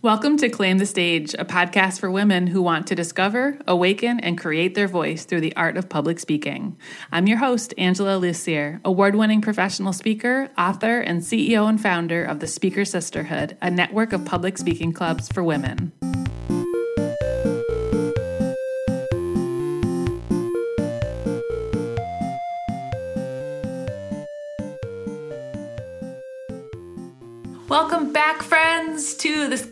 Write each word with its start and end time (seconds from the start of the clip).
Welcome 0.00 0.36
to 0.36 0.48
Claim 0.48 0.78
the 0.78 0.86
Stage, 0.86 1.34
a 1.34 1.44
podcast 1.44 1.98
for 1.98 2.08
women 2.08 2.46
who 2.46 2.62
want 2.62 2.86
to 2.86 2.94
discover, 2.94 3.58
awaken, 3.66 4.20
and 4.20 4.38
create 4.38 4.76
their 4.76 4.86
voice 4.86 5.24
through 5.24 5.40
the 5.40 5.56
art 5.56 5.76
of 5.76 5.88
public 5.88 6.20
speaking. 6.20 6.78
I'm 7.10 7.26
your 7.26 7.38
host, 7.38 7.74
Angela 7.76 8.16
Lussier, 8.16 8.80
award 8.84 9.16
winning 9.16 9.40
professional 9.40 9.92
speaker, 9.92 10.50
author, 10.56 11.00
and 11.00 11.20
CEO 11.22 11.68
and 11.68 11.80
founder 11.80 12.22
of 12.22 12.38
the 12.38 12.46
Speaker 12.46 12.84
Sisterhood, 12.84 13.56
a 13.60 13.72
network 13.72 14.12
of 14.12 14.24
public 14.24 14.56
speaking 14.56 14.92
clubs 14.92 15.26
for 15.32 15.42
women. 15.42 15.90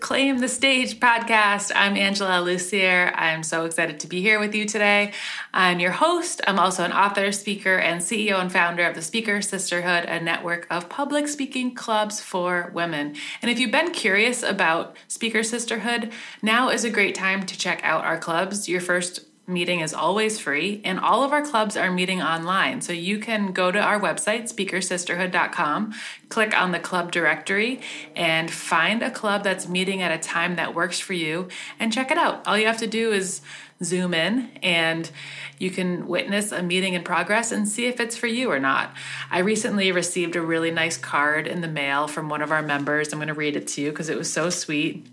Claim 0.06 0.38
the 0.38 0.46
Stage 0.46 1.00
podcast. 1.00 1.72
I'm 1.74 1.96
Angela 1.96 2.34
Lussier. 2.34 3.12
I'm 3.16 3.42
so 3.42 3.64
excited 3.64 3.98
to 3.98 4.06
be 4.06 4.20
here 4.22 4.38
with 4.38 4.54
you 4.54 4.64
today. 4.64 5.12
I'm 5.52 5.80
your 5.80 5.90
host. 5.90 6.40
I'm 6.46 6.60
also 6.60 6.84
an 6.84 6.92
author, 6.92 7.32
speaker, 7.32 7.76
and 7.76 8.00
CEO 8.00 8.40
and 8.40 8.52
founder 8.52 8.86
of 8.86 8.94
the 8.94 9.02
Speaker 9.02 9.42
Sisterhood, 9.42 10.04
a 10.04 10.20
network 10.20 10.68
of 10.70 10.88
public 10.88 11.26
speaking 11.26 11.74
clubs 11.74 12.20
for 12.20 12.70
women. 12.72 13.16
And 13.42 13.50
if 13.50 13.58
you've 13.58 13.72
been 13.72 13.90
curious 13.90 14.44
about 14.44 14.96
Speaker 15.08 15.42
Sisterhood, 15.42 16.12
now 16.40 16.68
is 16.68 16.84
a 16.84 16.90
great 16.90 17.16
time 17.16 17.44
to 17.44 17.58
check 17.58 17.80
out 17.82 18.04
our 18.04 18.16
clubs. 18.16 18.68
Your 18.68 18.80
first 18.80 19.25
meeting 19.46 19.80
is 19.80 19.94
always 19.94 20.38
free, 20.40 20.80
and 20.84 20.98
all 20.98 21.22
of 21.22 21.32
our 21.32 21.42
clubs 21.42 21.76
are 21.76 21.90
meeting 21.90 22.20
online. 22.20 22.80
So 22.80 22.92
you 22.92 23.18
can 23.18 23.52
go 23.52 23.70
to 23.70 23.78
our 23.78 24.00
website, 24.00 24.52
speakersisterhood.com, 24.52 25.94
click 26.28 26.60
on 26.60 26.72
the 26.72 26.78
club 26.78 27.12
directory, 27.12 27.80
and 28.14 28.50
find 28.50 29.02
a 29.02 29.10
club 29.10 29.44
that's 29.44 29.68
meeting 29.68 30.02
at 30.02 30.10
a 30.10 30.18
time 30.18 30.56
that 30.56 30.74
works 30.74 30.98
for 30.98 31.12
you 31.12 31.48
and 31.78 31.92
check 31.92 32.10
it 32.10 32.18
out. 32.18 32.46
All 32.46 32.58
you 32.58 32.66
have 32.66 32.78
to 32.78 32.86
do 32.86 33.12
is 33.12 33.40
zoom 33.82 34.14
in 34.14 34.48
and 34.62 35.10
you 35.58 35.70
can 35.70 36.06
witness 36.06 36.50
a 36.52 36.62
meeting 36.62 36.94
in 36.94 37.02
progress 37.02 37.52
and 37.52 37.68
see 37.68 37.86
if 37.86 38.00
it's 38.00 38.16
for 38.16 38.26
you 38.26 38.50
or 38.50 38.58
not. 38.58 38.94
I 39.30 39.40
recently 39.40 39.92
received 39.92 40.36
a 40.36 40.42
really 40.42 40.70
nice 40.70 40.96
card 40.96 41.46
in 41.46 41.60
the 41.60 41.68
mail 41.68 42.08
from 42.08 42.28
one 42.28 42.42
of 42.42 42.50
our 42.50 42.62
members. 42.62 43.12
I'm 43.12 43.18
going 43.18 43.28
to 43.28 43.34
read 43.34 43.56
it 43.56 43.66
to 43.68 43.82
you 43.82 43.90
because 43.90 44.08
it 44.08 44.16
was 44.16 44.32
so 44.32 44.50
sweet. 44.50 45.06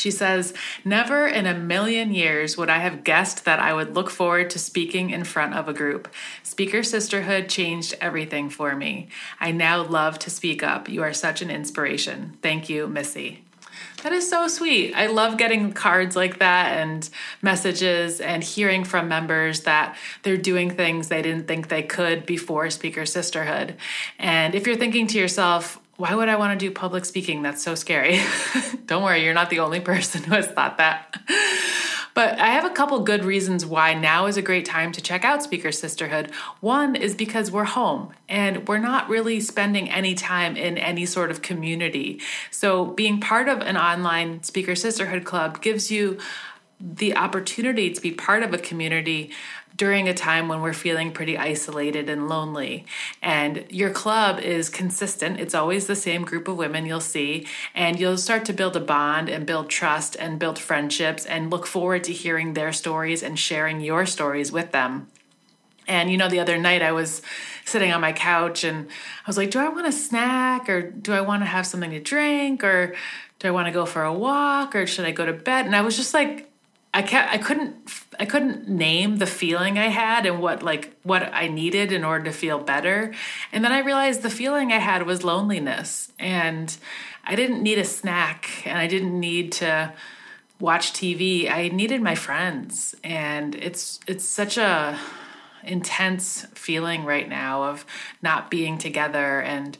She 0.00 0.10
says, 0.10 0.54
Never 0.82 1.26
in 1.26 1.44
a 1.44 1.52
million 1.52 2.14
years 2.14 2.56
would 2.56 2.70
I 2.70 2.78
have 2.78 3.04
guessed 3.04 3.44
that 3.44 3.60
I 3.60 3.74
would 3.74 3.94
look 3.94 4.08
forward 4.08 4.48
to 4.50 4.58
speaking 4.58 5.10
in 5.10 5.24
front 5.24 5.54
of 5.54 5.68
a 5.68 5.74
group. 5.74 6.08
Speaker 6.42 6.82
Sisterhood 6.82 7.50
changed 7.50 7.94
everything 8.00 8.48
for 8.48 8.74
me. 8.74 9.08
I 9.38 9.52
now 9.52 9.82
love 9.82 10.18
to 10.20 10.30
speak 10.30 10.62
up. 10.62 10.88
You 10.88 11.02
are 11.02 11.12
such 11.12 11.42
an 11.42 11.50
inspiration. 11.50 12.38
Thank 12.40 12.70
you, 12.70 12.86
Missy. 12.86 13.44
That 14.02 14.12
is 14.12 14.28
so 14.28 14.48
sweet. 14.48 14.94
I 14.94 15.08
love 15.08 15.36
getting 15.36 15.74
cards 15.74 16.16
like 16.16 16.38
that 16.38 16.78
and 16.78 17.08
messages 17.42 18.20
and 18.20 18.42
hearing 18.42 18.84
from 18.84 19.08
members 19.08 19.62
that 19.62 19.98
they're 20.22 20.38
doing 20.38 20.70
things 20.70 21.08
they 21.08 21.20
didn't 21.20 21.46
think 21.46 21.68
they 21.68 21.82
could 21.82 22.24
before 22.24 22.70
Speaker 22.70 23.04
Sisterhood. 23.04 23.76
And 24.18 24.54
if 24.54 24.66
you're 24.66 24.76
thinking 24.76 25.06
to 25.08 25.18
yourself, 25.18 25.78
why 26.00 26.14
would 26.14 26.30
I 26.30 26.36
want 26.36 26.58
to 26.58 26.66
do 26.66 26.72
public 26.72 27.04
speaking? 27.04 27.42
That's 27.42 27.62
so 27.62 27.74
scary. 27.74 28.20
Don't 28.86 29.02
worry, 29.02 29.22
you're 29.22 29.34
not 29.34 29.50
the 29.50 29.60
only 29.60 29.80
person 29.80 30.22
who 30.24 30.34
has 30.34 30.46
thought 30.46 30.78
that. 30.78 31.20
But 32.14 32.40
I 32.40 32.48
have 32.48 32.64
a 32.64 32.70
couple 32.70 32.98
good 33.00 33.22
reasons 33.24 33.66
why 33.66 33.92
now 33.92 34.26
is 34.26 34.38
a 34.38 34.42
great 34.42 34.64
time 34.64 34.92
to 34.92 35.02
check 35.02 35.24
out 35.24 35.42
Speaker 35.42 35.70
Sisterhood. 35.70 36.32
One 36.60 36.96
is 36.96 37.14
because 37.14 37.50
we're 37.50 37.64
home 37.64 38.14
and 38.28 38.66
we're 38.66 38.78
not 38.78 39.08
really 39.10 39.40
spending 39.40 39.90
any 39.90 40.14
time 40.14 40.56
in 40.56 40.78
any 40.78 41.04
sort 41.04 41.30
of 41.30 41.42
community. 41.42 42.20
So 42.50 42.86
being 42.86 43.20
part 43.20 43.48
of 43.48 43.60
an 43.60 43.76
online 43.76 44.42
Speaker 44.42 44.74
Sisterhood 44.74 45.24
club 45.24 45.60
gives 45.60 45.90
you 45.90 46.18
the 46.80 47.14
opportunity 47.14 47.90
to 47.90 48.00
be 48.00 48.10
part 48.10 48.42
of 48.42 48.54
a 48.54 48.58
community 48.58 49.30
during 49.80 50.10
a 50.10 50.12
time 50.12 50.46
when 50.46 50.60
we're 50.60 50.74
feeling 50.74 51.10
pretty 51.10 51.38
isolated 51.38 52.10
and 52.10 52.28
lonely. 52.28 52.84
And 53.22 53.64
your 53.70 53.88
club 53.88 54.38
is 54.38 54.68
consistent, 54.68 55.40
it's 55.40 55.54
always 55.54 55.86
the 55.86 55.96
same 55.96 56.22
group 56.22 56.48
of 56.48 56.58
women 56.58 56.84
you'll 56.84 57.00
see, 57.00 57.46
and 57.74 57.98
you'll 57.98 58.18
start 58.18 58.44
to 58.44 58.52
build 58.52 58.76
a 58.76 58.80
bond 58.80 59.30
and 59.30 59.46
build 59.46 59.70
trust 59.70 60.16
and 60.20 60.38
build 60.38 60.58
friendships 60.58 61.24
and 61.24 61.50
look 61.50 61.66
forward 61.66 62.04
to 62.04 62.12
hearing 62.12 62.52
their 62.52 62.74
stories 62.74 63.22
and 63.22 63.38
sharing 63.38 63.80
your 63.80 64.04
stories 64.04 64.52
with 64.52 64.70
them. 64.70 65.08
And 65.88 66.10
you 66.10 66.18
know, 66.18 66.28
the 66.28 66.40
other 66.40 66.58
night 66.58 66.82
I 66.82 66.92
was 66.92 67.22
sitting 67.64 67.90
on 67.90 68.02
my 68.02 68.12
couch 68.12 68.64
and 68.64 68.86
I 68.86 69.26
was 69.26 69.38
like, 69.38 69.50
do 69.50 69.60
I 69.60 69.70
want 69.70 69.86
a 69.86 69.92
snack 69.92 70.68
or 70.68 70.90
do 70.90 71.14
I 71.14 71.22
want 71.22 71.40
to 71.40 71.46
have 71.46 71.66
something 71.66 71.92
to 71.92 72.00
drink 72.00 72.62
or 72.62 72.94
do 73.38 73.48
I 73.48 73.50
want 73.50 73.66
to 73.66 73.72
go 73.72 73.86
for 73.86 74.04
a 74.04 74.12
walk 74.12 74.76
or 74.76 74.86
should 74.86 75.06
I 75.06 75.12
go 75.12 75.24
to 75.24 75.32
bed? 75.32 75.64
And 75.64 75.74
I 75.74 75.80
was 75.80 75.96
just 75.96 76.12
like, 76.12 76.49
I 76.92 77.02
can't 77.02 77.30
I 77.30 77.38
couldn't 77.38 77.76
I 78.18 78.24
couldn't 78.24 78.68
name 78.68 79.16
the 79.16 79.26
feeling 79.26 79.78
I 79.78 79.86
had 79.86 80.26
and 80.26 80.40
what 80.40 80.62
like 80.62 80.96
what 81.04 81.22
I 81.32 81.46
needed 81.46 81.92
in 81.92 82.04
order 82.04 82.24
to 82.24 82.32
feel 82.32 82.58
better. 82.58 83.14
And 83.52 83.64
then 83.64 83.72
I 83.72 83.78
realized 83.80 84.22
the 84.22 84.30
feeling 84.30 84.72
I 84.72 84.78
had 84.78 85.06
was 85.06 85.22
loneliness 85.22 86.12
and 86.18 86.76
I 87.24 87.36
didn't 87.36 87.62
need 87.62 87.78
a 87.78 87.84
snack 87.84 88.66
and 88.66 88.76
I 88.76 88.88
didn't 88.88 89.18
need 89.18 89.52
to 89.52 89.92
watch 90.58 90.92
TV. 90.92 91.50
I 91.50 91.68
needed 91.68 92.02
my 92.02 92.16
friends 92.16 92.96
and 93.04 93.54
it's 93.54 94.00
it's 94.08 94.24
such 94.24 94.58
a 94.58 94.98
intense 95.62 96.46
feeling 96.54 97.04
right 97.04 97.28
now 97.28 97.64
of 97.64 97.84
not 98.22 98.50
being 98.50 98.78
together 98.78 99.40
and 99.40 99.78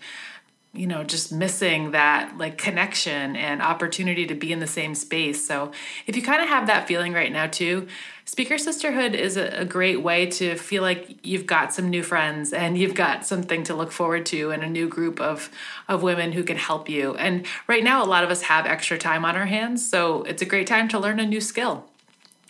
you 0.73 0.87
know 0.87 1.03
just 1.03 1.33
missing 1.33 1.91
that 1.91 2.39
like 2.39 2.57
connection 2.57 3.35
and 3.35 3.61
opportunity 3.61 4.27
to 4.27 4.35
be 4.35 4.53
in 4.53 4.61
the 4.61 4.67
same 4.67 4.95
space. 4.95 5.45
So 5.45 5.73
if 6.07 6.17
you 6.17 6.23
kind 6.23 6.43
of 6.43 6.49
have 6.49 6.67
that 6.69 6.87
feeling 6.87 7.13
right 7.13 7.33
now 7.33 7.47
too 7.47 7.89
speaker 8.31 8.57
sisterhood 8.59 9.17
is 9.17 9.37
a, 9.37 9.65
great 9.65 10.03
way 10.03 10.25
to 10.25 10.55
feel 10.55 10.83
like 10.83 11.27
you've 11.27 11.47
got 11.47 11.75
some 11.75 11.91
new 11.91 12.03
friends 12.03 12.53
and 12.53 12.79
you've 12.79 12.95
got 12.95 13.27
something 13.27 13.65
to 13.65 13.75
look 13.75 13.91
forward 13.91 14.25
to 14.25 14.53
and 14.53 14.63
a 14.63 14.69
new 14.69 14.89
group 14.89 15.21
of 15.21 15.51
of 15.89 16.05
women 16.05 16.31
who 16.31 16.45
can 16.45 16.57
help 16.57 16.89
you. 16.89 17.17
And 17.17 17.45
right 17.67 17.83
now 17.83 18.05
a 18.05 18.07
lot 18.07 18.23
of 18.23 18.31
us 18.31 18.43
have 18.43 18.67
extra 18.67 18.97
time 18.99 19.25
on 19.25 19.35
our 19.35 19.47
hands 19.47 19.89
so 19.89 20.23
it's 20.23 20.43
a 20.43 20.47
great 20.47 20.69
time 20.69 20.87
to 20.89 20.99
learn 21.01 21.19
a 21.19 21.27
new 21.27 21.41
skill 21.41 21.85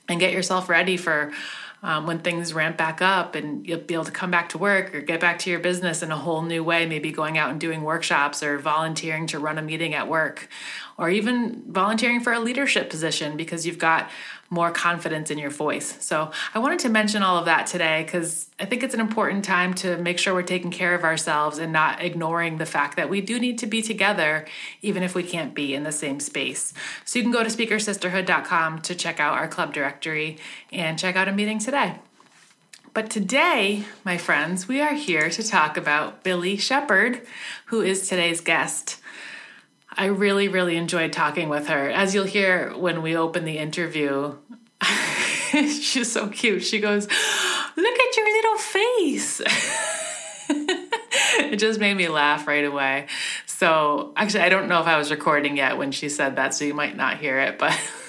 and 0.07 0.21
get 0.21 0.33
yourself 0.33 0.69
ready 0.69 0.99
for 0.99 1.33
um, 1.83 2.07
when 2.07 2.19
things 2.19 2.53
ramp 2.53 2.77
back 2.77 3.01
up 3.01 3.35
and 3.35 3.67
you'll 3.67 3.81
be 3.81 3.95
able 3.95 4.05
to 4.05 4.11
come 4.11 4.31
back 4.31 4.51
to 4.51 4.59
work 4.59 4.95
or 4.95 5.01
get 5.01 5.21
back 5.21 5.39
to 5.41 5.51
your 5.51 5.61
business 5.61 6.03
in 6.03 6.11
a 6.11 6.17
whole 6.17 6.43
new 6.43 6.63
way, 6.63 6.87
maybe 6.87 7.11
going 7.11 7.39
out 7.39 7.51
and 7.51 7.61
doing 7.61 7.83
workshops 7.83 8.43
or 8.43 8.59
volunteering 8.59 9.27
to 9.29 9.39
run 9.39 9.57
a 9.57 9.63
meeting 9.63 9.95
at 9.95 10.07
work 10.07 10.49
or 11.01 11.09
even 11.09 11.63
volunteering 11.67 12.21
for 12.21 12.31
a 12.31 12.39
leadership 12.39 12.91
position 12.91 13.39
because 13.39 13.65
you've 13.67 13.79
got 13.79 14.11
more 14.51 14.71
confidence 14.71 15.31
in 15.31 15.39
your 15.39 15.49
voice. 15.49 15.97
So, 16.01 16.31
I 16.53 16.59
wanted 16.59 16.81
to 16.81 16.91
mention 16.91 17.23
all 17.23 17.39
of 17.39 17.47
that 17.47 17.67
today 17.67 18.03
because 18.05 18.51
I 18.59 18.67
think 18.67 18.83
it's 18.83 18.93
an 18.93 19.01
important 19.01 19.45
time 19.45 19.73
to 19.75 19.97
make 19.97 20.19
sure 20.19 20.35
we're 20.35 20.43
taking 20.43 20.71
care 20.71 20.95
of 20.95 21.03
ourselves 21.03 21.59
and 21.59 21.73
not 21.73 22.03
ignoring 22.03 22.59
the 22.59 22.67
fact 22.67 22.97
that 22.97 23.09
we 23.09 23.23
do 23.23 23.41
need 23.41 23.59
to 23.59 23.67
be 23.67 23.81
together, 23.81 24.47
even 24.83 25.03
if 25.03 25.15
we 25.15 25.23
can't 25.23 25.55
be 25.55 25.75
in 25.75 25.85
the 25.85 25.93
same 25.93 26.21
space. 26.21 26.75
So, 27.07 27.19
you 27.19 27.23
can 27.23 27.33
go 27.33 27.43
to 27.43 27.49
speakersisterhood.com 27.49 28.83
to 28.83 28.95
check 28.95 29.21
out 29.21 29.39
our 29.39 29.49
club 29.49 29.73
directory 29.73 30.37
and 30.71 30.99
check 30.99 31.17
out 31.17 31.29
a 31.29 31.33
meeting 31.33 31.61
today. 31.61 31.95
But 32.93 33.09
today, 33.09 33.85
my 34.05 34.19
friends, 34.19 34.69
we 34.69 34.81
are 34.81 34.95
here 34.95 35.31
to 35.31 35.49
talk 35.49 35.77
about 35.77 36.25
Billy 36.25 36.57
Shepard, 36.57 37.25
who 37.67 37.81
is 37.81 38.09
today's 38.09 38.41
guest. 38.41 39.01
I 39.97 40.07
really, 40.07 40.49
really 40.49 40.77
enjoyed 40.77 41.13
talking 41.13 41.49
with 41.49 41.67
her. 41.69 41.91
As 41.91 42.15
you'll 42.15 42.25
hear 42.25 42.77
when 42.77 43.03
we 43.03 43.17
open 43.17 43.45
the 43.45 43.59
interview, 43.59 44.37
she's 45.51 46.11
so 46.11 46.29
cute. 46.29 46.63
She 46.63 46.81
goes, 46.81 47.07
Look 47.77 47.99
at 47.99 48.17
your 48.17 48.27
little 48.27 48.59
face. 48.59 49.41
it 50.49 51.57
just 51.57 51.81
made 51.81 51.95
me 51.95 52.09
laugh 52.09 52.47
right 52.47 52.65
away. 52.65 53.07
So, 53.47 54.13
actually, 54.17 54.41
I 54.41 54.49
don't 54.49 54.69
know 54.69 54.81
if 54.81 54.87
I 54.87 54.97
was 54.97 55.11
recording 55.11 55.57
yet 55.57 55.77
when 55.77 55.93
she 55.93 56.09
said 56.09 56.37
that, 56.37 56.55
so 56.55 56.65
you 56.65 56.75
might 56.75 56.97
not 56.97 57.19
hear 57.19 57.39
it, 57.39 57.59
but. 57.59 57.79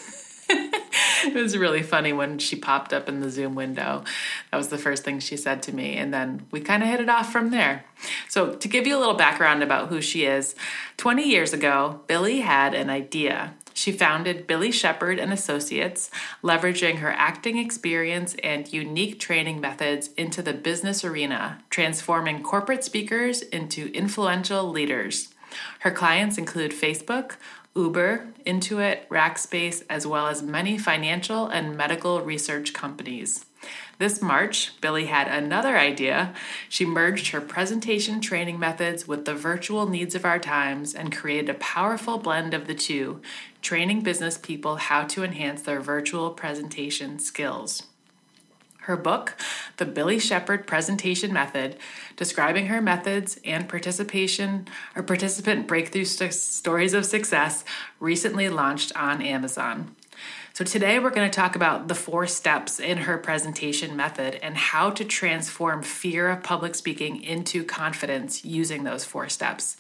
it 1.25 1.33
was 1.33 1.57
really 1.57 1.81
funny 1.81 2.13
when 2.13 2.39
she 2.39 2.56
popped 2.56 2.94
up 2.94 3.07
in 3.07 3.19
the 3.19 3.30
Zoom 3.30 3.56
window. 3.56 4.03
That 4.51 4.57
was 4.57 4.69
the 4.69 4.77
first 4.77 5.03
thing 5.03 5.19
she 5.19 5.38
said 5.38 5.62
to 5.63 5.74
me. 5.74 5.95
And 5.95 6.13
then 6.13 6.45
we 6.51 6.62
kind 6.62 6.83
of 6.83 6.89
hit 6.89 7.00
it 7.00 7.09
off 7.09 7.31
from 7.31 7.51
there. 7.51 7.86
So, 8.27 8.56
to 8.56 8.68
give 8.68 8.88
you 8.88 8.98
a 8.98 9.00
little 9.00 9.15
background 9.15 9.63
about 9.63 9.89
who 9.89 10.01
she 10.01 10.25
is, 10.25 10.56
20 10.98 11.24
years 11.24 11.53
ago, 11.53 12.01
Billy 12.07 12.42
had 12.42 12.74
an 12.74 12.89
idea. 12.89 13.53
She 13.74 13.92
founded 13.92 14.48
Billy 14.48 14.71
Shepard 14.71 15.18
and 15.18 15.31
Associates, 15.31 16.12
leveraging 16.44 16.98
her 16.98 17.12
acting 17.12 17.57
experience 17.57 18.36
and 18.44 18.71
unique 18.71 19.19
training 19.19 19.62
methods 19.62 20.09
into 20.18 20.42
the 20.42 20.53
business 20.53 21.03
arena, 21.06 21.63
transforming 21.69 22.44
corporate 22.44 22.83
speakers 22.83 23.42
into 23.42 23.92
influential 23.94 24.69
leaders. 24.69 25.33
Her 25.80 25.92
clients 25.92 26.38
include 26.38 26.71
Facebook, 26.71 27.38
Uber, 27.75 28.27
Intuit, 28.45 29.07
Rackspace, 29.07 29.83
as 29.89 30.06
well 30.06 30.27
as 30.27 30.44
many 30.44 30.77
financial 30.77 31.47
and 31.47 31.77
medical 31.77 32.21
research 32.21 32.73
companies. 32.73 33.45
This 33.97 34.21
March, 34.21 34.73
Billy 34.81 35.06
had 35.06 35.27
another 35.27 35.77
idea. 35.77 36.33
She 36.68 36.85
merged 36.85 37.27
her 37.27 37.39
presentation 37.39 38.19
training 38.19 38.57
methods 38.59 39.07
with 39.07 39.25
the 39.25 39.35
virtual 39.35 39.88
needs 39.88 40.15
of 40.15 40.25
our 40.25 40.39
times 40.39 40.95
and 40.95 41.15
created 41.15 41.50
a 41.50 41.59
powerful 41.59 42.18
blend 42.18 42.53
of 42.53 42.65
the 42.65 42.73
two, 42.73 43.21
training 43.62 44.01
business 44.01 44.38
people 44.38 44.77
how 44.77 45.03
to 45.03 45.24
enhance 45.24 45.62
their 45.62 45.79
virtual 45.79 46.31
presentation 46.31 47.19
skills. 47.19 47.83
Her 48.85 48.97
book, 48.97 49.38
The 49.81 49.87
Billy 49.87 50.19
Shepard 50.19 50.67
Presentation 50.67 51.33
Method, 51.33 51.75
describing 52.15 52.67
her 52.67 52.83
methods 52.83 53.39
and 53.43 53.67
participation 53.67 54.67
or 54.95 55.01
participant 55.01 55.65
breakthrough 55.65 56.05
st- 56.05 56.35
stories 56.35 56.93
of 56.93 57.03
success, 57.03 57.65
recently 57.99 58.47
launched 58.47 58.95
on 58.95 59.23
Amazon. 59.23 59.95
So, 60.53 60.63
today 60.63 60.99
we're 60.99 61.09
going 61.09 61.27
to 61.27 61.35
talk 61.35 61.55
about 61.55 61.87
the 61.87 61.95
four 61.95 62.27
steps 62.27 62.79
in 62.79 62.99
her 62.99 63.17
presentation 63.17 63.95
method 63.95 64.35
and 64.43 64.55
how 64.55 64.91
to 64.91 65.03
transform 65.03 65.81
fear 65.81 66.29
of 66.29 66.43
public 66.43 66.75
speaking 66.75 67.23
into 67.23 67.63
confidence 67.63 68.45
using 68.45 68.83
those 68.83 69.03
four 69.03 69.29
steps. 69.29 69.77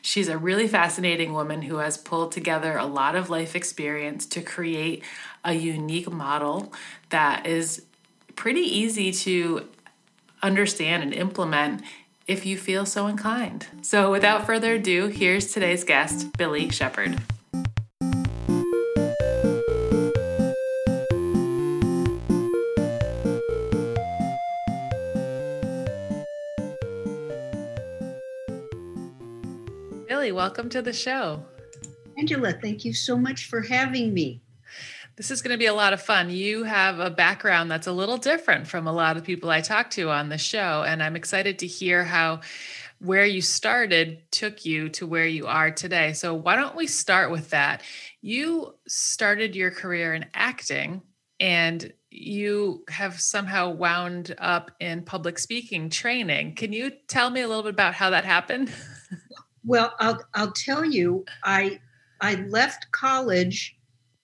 She's 0.00 0.28
a 0.28 0.38
really 0.38 0.66
fascinating 0.66 1.34
woman 1.34 1.60
who 1.60 1.76
has 1.76 1.98
pulled 1.98 2.32
together 2.32 2.78
a 2.78 2.86
lot 2.86 3.16
of 3.16 3.28
life 3.28 3.54
experience 3.54 4.24
to 4.28 4.40
create 4.40 5.04
a 5.44 5.52
unique 5.52 6.10
model 6.10 6.72
that 7.10 7.44
is 7.44 7.82
pretty 8.36 8.60
easy 8.60 9.12
to 9.12 9.68
understand 10.42 11.02
and 11.02 11.14
implement 11.14 11.82
if 12.26 12.46
you 12.46 12.56
feel 12.56 12.86
so 12.86 13.06
inclined. 13.06 13.66
So, 13.82 14.10
without 14.10 14.46
further 14.46 14.74
ado, 14.74 15.08
here's 15.08 15.52
today's 15.52 15.84
guest, 15.84 16.36
Billy 16.36 16.70
Shepard. 16.70 17.20
Billy, 30.08 30.32
welcome 30.32 30.68
to 30.68 30.82
the 30.82 30.92
show. 30.92 31.44
Angela, 32.16 32.52
thank 32.52 32.84
you 32.84 32.94
so 32.94 33.16
much 33.16 33.46
for 33.46 33.62
having 33.62 34.14
me. 34.14 34.40
This 35.16 35.30
is 35.30 35.42
going 35.42 35.52
to 35.52 35.58
be 35.58 35.66
a 35.66 35.74
lot 35.74 35.92
of 35.92 36.00
fun. 36.00 36.30
You 36.30 36.64
have 36.64 36.98
a 36.98 37.10
background 37.10 37.70
that's 37.70 37.86
a 37.86 37.92
little 37.92 38.16
different 38.16 38.66
from 38.66 38.86
a 38.86 38.92
lot 38.92 39.16
of 39.16 39.24
people 39.24 39.50
I 39.50 39.60
talk 39.60 39.90
to 39.90 40.10
on 40.10 40.30
the 40.30 40.38
show, 40.38 40.84
and 40.86 41.02
I'm 41.02 41.16
excited 41.16 41.58
to 41.60 41.66
hear 41.66 42.02
how 42.04 42.40
where 42.98 43.26
you 43.26 43.42
started 43.42 44.22
took 44.30 44.64
you 44.64 44.88
to 44.90 45.06
where 45.06 45.26
you 45.26 45.46
are 45.46 45.70
today. 45.70 46.12
So, 46.14 46.34
why 46.34 46.56
don't 46.56 46.76
we 46.76 46.86
start 46.86 47.30
with 47.30 47.50
that? 47.50 47.82
You 48.22 48.74
started 48.88 49.54
your 49.54 49.70
career 49.70 50.14
in 50.14 50.26
acting 50.32 51.02
and 51.40 51.92
you 52.10 52.84
have 52.88 53.20
somehow 53.20 53.70
wound 53.70 54.34
up 54.38 54.70
in 54.80 55.02
public 55.02 55.38
speaking 55.38 55.90
training. 55.90 56.54
Can 56.54 56.72
you 56.72 56.92
tell 57.08 57.28
me 57.30 57.40
a 57.40 57.48
little 57.48 57.64
bit 57.64 57.72
about 57.72 57.94
how 57.94 58.10
that 58.10 58.24
happened? 58.24 58.70
Well, 59.64 59.94
I'll 60.00 60.20
I'll 60.34 60.50
tell 60.50 60.84
you, 60.84 61.24
I 61.44 61.78
I 62.20 62.34
left 62.34 62.90
college 62.90 63.76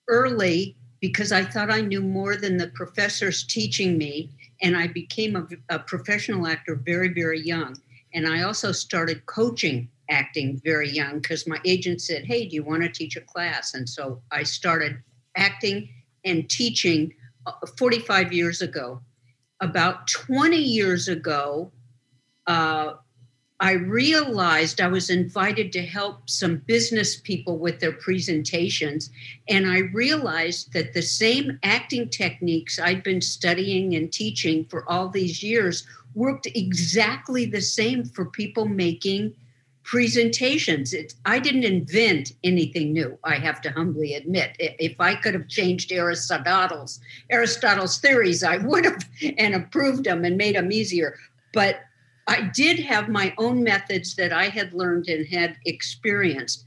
early 0.08 0.76
because 1.00 1.30
I 1.30 1.44
thought 1.44 1.70
I 1.70 1.80
knew 1.80 2.00
more 2.02 2.36
than 2.36 2.56
the 2.56 2.68
professors 2.68 3.44
teaching 3.44 3.96
me, 3.96 4.30
and 4.62 4.76
I 4.76 4.88
became 4.88 5.36
a, 5.36 5.46
a 5.68 5.78
professional 5.78 6.46
actor 6.46 6.74
very 6.74 7.08
very 7.08 7.40
young. 7.40 7.76
And 8.14 8.26
I 8.26 8.42
also 8.42 8.72
started 8.72 9.26
coaching 9.26 9.88
acting 10.10 10.60
very 10.64 10.88
young 10.90 11.20
because 11.20 11.46
my 11.46 11.60
agent 11.64 12.00
said, 12.00 12.24
"Hey, 12.24 12.46
do 12.48 12.56
you 12.56 12.64
want 12.64 12.82
to 12.82 12.88
teach 12.88 13.16
a 13.16 13.20
class?" 13.20 13.74
And 13.74 13.88
so 13.88 14.22
I 14.32 14.42
started 14.42 14.98
acting 15.36 15.88
and 16.24 16.48
teaching 16.48 17.14
uh, 17.46 17.52
45 17.76 18.32
years 18.32 18.60
ago. 18.62 19.00
About 19.60 20.06
20 20.06 20.56
years 20.56 21.08
ago, 21.08 21.72
uh, 22.46 22.94
I 23.60 23.72
realized 23.72 24.80
I 24.80 24.86
was 24.86 25.10
invited 25.10 25.72
to 25.72 25.82
help 25.82 26.30
some 26.30 26.58
business 26.58 27.16
people 27.16 27.58
with 27.58 27.80
their 27.80 27.92
presentations. 27.92 29.10
And 29.48 29.66
I 29.66 29.78
realized 29.92 30.72
that 30.74 30.94
the 30.94 31.02
same 31.02 31.58
acting 31.64 32.08
techniques 32.08 32.78
I'd 32.78 33.02
been 33.02 33.20
studying 33.20 33.96
and 33.96 34.12
teaching 34.12 34.64
for 34.66 34.88
all 34.88 35.08
these 35.08 35.42
years 35.42 35.84
worked 36.14 36.46
exactly 36.46 37.46
the 37.46 37.60
same 37.60 38.04
for 38.04 38.26
people 38.26 38.66
making 38.66 39.34
presentations. 39.82 40.92
It, 40.92 41.14
I 41.24 41.40
didn't 41.40 41.64
invent 41.64 42.34
anything 42.44 42.92
new, 42.92 43.18
I 43.24 43.36
have 43.36 43.60
to 43.62 43.72
humbly 43.72 44.14
admit. 44.14 44.54
If 44.58 45.00
I 45.00 45.14
could 45.16 45.34
have 45.34 45.48
changed 45.48 45.90
Aristotle's 45.90 47.00
Aristotle's 47.30 47.98
theories, 47.98 48.44
I 48.44 48.58
would 48.58 48.84
have 48.84 49.02
and 49.38 49.54
approved 49.54 50.04
them 50.04 50.24
and 50.24 50.36
made 50.36 50.56
them 50.56 50.70
easier. 50.70 51.18
But 51.54 51.80
I 52.28 52.42
did 52.54 52.78
have 52.80 53.08
my 53.08 53.34
own 53.38 53.64
methods 53.64 54.14
that 54.16 54.32
I 54.32 54.48
had 54.48 54.74
learned 54.74 55.08
and 55.08 55.26
had 55.26 55.56
experienced. 55.64 56.66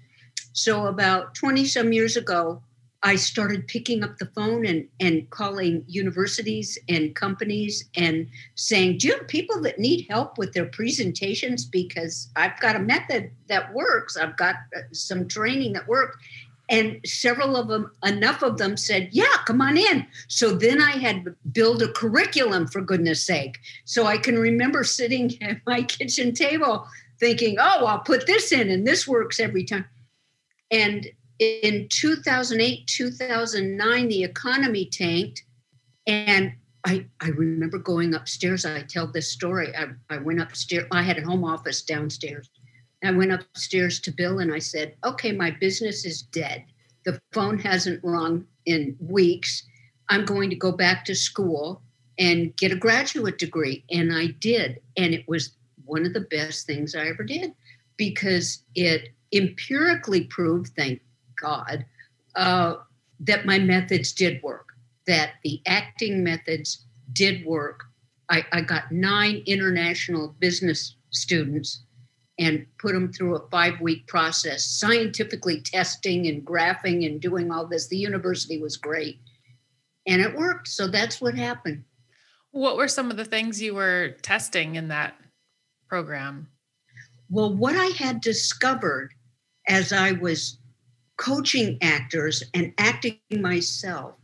So 0.53 0.87
about 0.87 1.35
20 1.35 1.65
some 1.65 1.93
years 1.93 2.17
ago, 2.17 2.61
I 3.03 3.15
started 3.15 3.67
picking 3.67 4.03
up 4.03 4.17
the 4.17 4.27
phone 4.27 4.65
and, 4.65 4.87
and 4.99 5.27
calling 5.31 5.83
universities 5.87 6.77
and 6.87 7.15
companies 7.15 7.89
and 7.95 8.27
saying, 8.55 8.99
Do 8.99 9.07
you 9.07 9.17
have 9.17 9.27
people 9.27 9.61
that 9.61 9.79
need 9.79 10.05
help 10.09 10.37
with 10.37 10.53
their 10.53 10.67
presentations? 10.67 11.65
Because 11.65 12.29
I've 12.35 12.59
got 12.59 12.75
a 12.75 12.79
method 12.79 13.31
that 13.47 13.73
works. 13.73 14.17
I've 14.17 14.37
got 14.37 14.55
uh, 14.75 14.81
some 14.91 15.27
training 15.27 15.73
that 15.73 15.87
works. 15.87 16.17
And 16.71 17.01
several 17.05 17.57
of 17.57 17.67
them, 17.67 17.91
enough 18.03 18.41
of 18.41 18.57
them 18.57 18.77
said, 18.77 19.09
Yeah, 19.11 19.35
come 19.45 19.61
on 19.61 19.77
in. 19.77 20.07
So 20.29 20.55
then 20.55 20.81
I 20.81 20.91
had 20.91 21.25
to 21.25 21.35
build 21.51 21.81
a 21.81 21.91
curriculum 21.91 22.65
for 22.65 22.81
goodness 22.81 23.23
sake. 23.23 23.59
So 23.83 24.05
I 24.05 24.17
can 24.17 24.39
remember 24.39 24.85
sitting 24.85 25.37
at 25.43 25.57
my 25.67 25.83
kitchen 25.83 26.33
table 26.33 26.87
thinking, 27.19 27.57
Oh, 27.59 27.85
I'll 27.85 27.99
put 27.99 28.25
this 28.25 28.53
in 28.53 28.69
and 28.69 28.87
this 28.87 29.05
works 29.05 29.39
every 29.39 29.65
time. 29.65 29.85
And 30.71 31.07
in 31.39 31.89
2008, 31.89 32.87
2009, 32.87 34.07
the 34.07 34.23
economy 34.23 34.85
tanked. 34.89 35.43
And 36.07 36.53
I, 36.85 37.05
I 37.19 37.29
remember 37.29 37.79
going 37.79 38.13
upstairs. 38.13 38.65
I 38.65 38.83
tell 38.83 39.07
this 39.07 39.29
story. 39.29 39.75
I, 39.75 39.87
I 40.09 40.19
went 40.19 40.41
upstairs. 40.41 40.85
I 40.91 41.01
had 41.01 41.17
a 41.17 41.23
home 41.23 41.43
office 41.43 41.81
downstairs. 41.81 42.49
I 43.03 43.11
went 43.11 43.31
upstairs 43.31 43.99
to 44.01 44.11
Bill 44.11 44.39
and 44.39 44.53
I 44.53 44.59
said, 44.59 44.95
okay, 45.03 45.31
my 45.31 45.51
business 45.51 46.05
is 46.05 46.21
dead. 46.21 46.65
The 47.05 47.19
phone 47.31 47.57
hasn't 47.57 48.03
rung 48.03 48.45
in 48.65 48.95
weeks. 48.99 49.63
I'm 50.09 50.25
going 50.25 50.49
to 50.49 50.55
go 50.55 50.71
back 50.71 51.05
to 51.05 51.15
school 51.15 51.81
and 52.19 52.55
get 52.57 52.71
a 52.71 52.75
graduate 52.75 53.39
degree. 53.39 53.83
And 53.89 54.13
I 54.13 54.27
did. 54.27 54.79
And 54.97 55.13
it 55.13 55.27
was 55.27 55.55
one 55.85 56.05
of 56.05 56.13
the 56.13 56.21
best 56.21 56.67
things 56.67 56.95
I 56.95 57.07
ever 57.07 57.23
did 57.23 57.53
because 57.97 58.63
it 58.75 59.09
empirically 59.33 60.25
proved, 60.25 60.73
thank 60.75 61.01
God, 61.41 61.85
uh, 62.35 62.75
that 63.21 63.45
my 63.45 63.57
methods 63.57 64.11
did 64.11 64.41
work, 64.43 64.69
that 65.07 65.33
the 65.43 65.61
acting 65.65 66.23
methods 66.23 66.85
did 67.13 67.45
work. 67.45 67.83
I, 68.29 68.45
I 68.51 68.61
got 68.61 68.91
nine 68.91 69.43
international 69.45 70.35
business 70.39 70.95
students 71.09 71.83
and 72.39 72.65
put 72.79 72.93
them 72.93 73.11
through 73.11 73.35
a 73.35 73.49
five 73.49 73.79
week 73.81 74.07
process, 74.07 74.65
scientifically 74.65 75.61
testing 75.61 76.27
and 76.27 76.45
graphing 76.45 77.05
and 77.05 77.21
doing 77.21 77.51
all 77.51 77.65
this. 77.67 77.87
The 77.87 77.97
university 77.97 78.57
was 78.57 78.77
great 78.77 79.19
and 80.07 80.21
it 80.21 80.35
worked. 80.35 80.67
So 80.67 80.87
that's 80.87 81.21
what 81.21 81.35
happened. 81.35 81.83
What 82.51 82.77
were 82.77 82.87
some 82.87 83.11
of 83.11 83.17
the 83.17 83.25
things 83.25 83.61
you 83.61 83.75
were 83.75 84.15
testing 84.21 84.75
in 84.75 84.89
that 84.89 85.15
program? 85.87 86.47
Well, 87.29 87.53
what 87.53 87.75
I 87.75 87.87
had 87.97 88.21
discovered 88.21 89.13
as 89.67 89.93
I 89.93 90.13
was 90.13 90.57
coaching 91.17 91.77
actors 91.81 92.43
and 92.53 92.73
acting 92.77 93.19
myself 93.31 94.15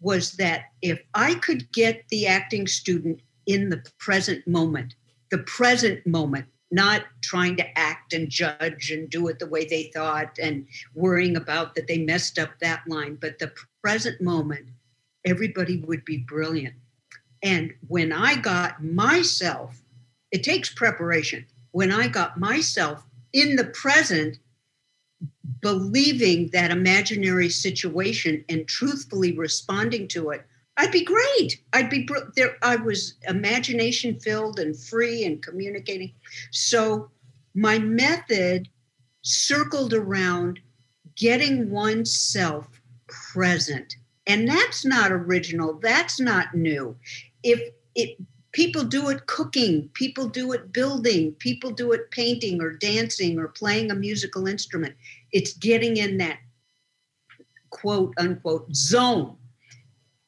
was 0.00 0.32
that 0.32 0.66
if 0.82 1.00
I 1.14 1.34
could 1.34 1.70
get 1.72 2.04
the 2.10 2.26
acting 2.26 2.66
student 2.66 3.20
in 3.46 3.68
the 3.68 3.82
present 3.98 4.46
moment, 4.46 4.94
the 5.30 5.38
present 5.38 6.06
moment, 6.06 6.46
not 6.70 7.04
trying 7.22 7.56
to 7.56 7.78
act 7.78 8.12
and 8.12 8.28
judge 8.28 8.90
and 8.90 9.08
do 9.08 9.28
it 9.28 9.38
the 9.38 9.46
way 9.46 9.64
they 9.64 9.90
thought 9.94 10.38
and 10.40 10.66
worrying 10.94 11.36
about 11.36 11.74
that 11.74 11.86
they 11.86 11.98
messed 11.98 12.38
up 12.38 12.50
that 12.60 12.82
line. 12.88 13.16
But 13.20 13.38
the 13.38 13.52
present 13.82 14.20
moment, 14.20 14.66
everybody 15.24 15.78
would 15.78 16.04
be 16.04 16.18
brilliant. 16.18 16.74
And 17.42 17.74
when 17.86 18.12
I 18.12 18.36
got 18.36 18.82
myself, 18.82 19.82
it 20.32 20.42
takes 20.42 20.74
preparation. 20.74 21.46
When 21.70 21.92
I 21.92 22.08
got 22.08 22.38
myself 22.38 23.04
in 23.32 23.56
the 23.56 23.66
present, 23.66 24.38
believing 25.60 26.48
that 26.52 26.70
imaginary 26.70 27.48
situation 27.48 28.44
and 28.48 28.66
truthfully 28.66 29.36
responding 29.36 30.08
to 30.08 30.30
it, 30.30 30.44
I'd 30.76 30.92
be 30.92 31.04
great. 31.04 31.62
I'd 31.72 31.88
be 31.88 32.08
there. 32.36 32.56
I 32.62 32.76
was 32.76 33.14
imagination 33.28 34.20
filled 34.20 34.58
and 34.58 34.78
free 34.78 35.24
and 35.24 35.42
communicating. 35.42 36.12
So 36.50 37.10
my 37.54 37.78
method 37.78 38.68
circled 39.22 39.94
around 39.94 40.60
getting 41.16 41.70
oneself 41.70 42.68
present. 43.08 43.96
And 44.26 44.48
that's 44.48 44.84
not 44.84 45.12
original, 45.12 45.78
that's 45.80 46.20
not 46.20 46.54
new. 46.54 46.96
If 47.42 47.60
it 47.94 48.18
people 48.52 48.84
do 48.84 49.08
it 49.10 49.26
cooking, 49.26 49.88
people 49.94 50.28
do 50.28 50.52
it 50.52 50.72
building, 50.72 51.32
people 51.38 51.70
do 51.70 51.92
it 51.92 52.10
painting 52.10 52.60
or 52.60 52.72
dancing 52.72 53.38
or 53.38 53.48
playing 53.48 53.90
a 53.90 53.94
musical 53.94 54.46
instrument. 54.46 54.94
It's 55.32 55.52
getting 55.54 55.96
in 55.96 56.18
that 56.18 56.38
quote 57.70 58.14
unquote 58.18 58.74
zone. 58.74 59.36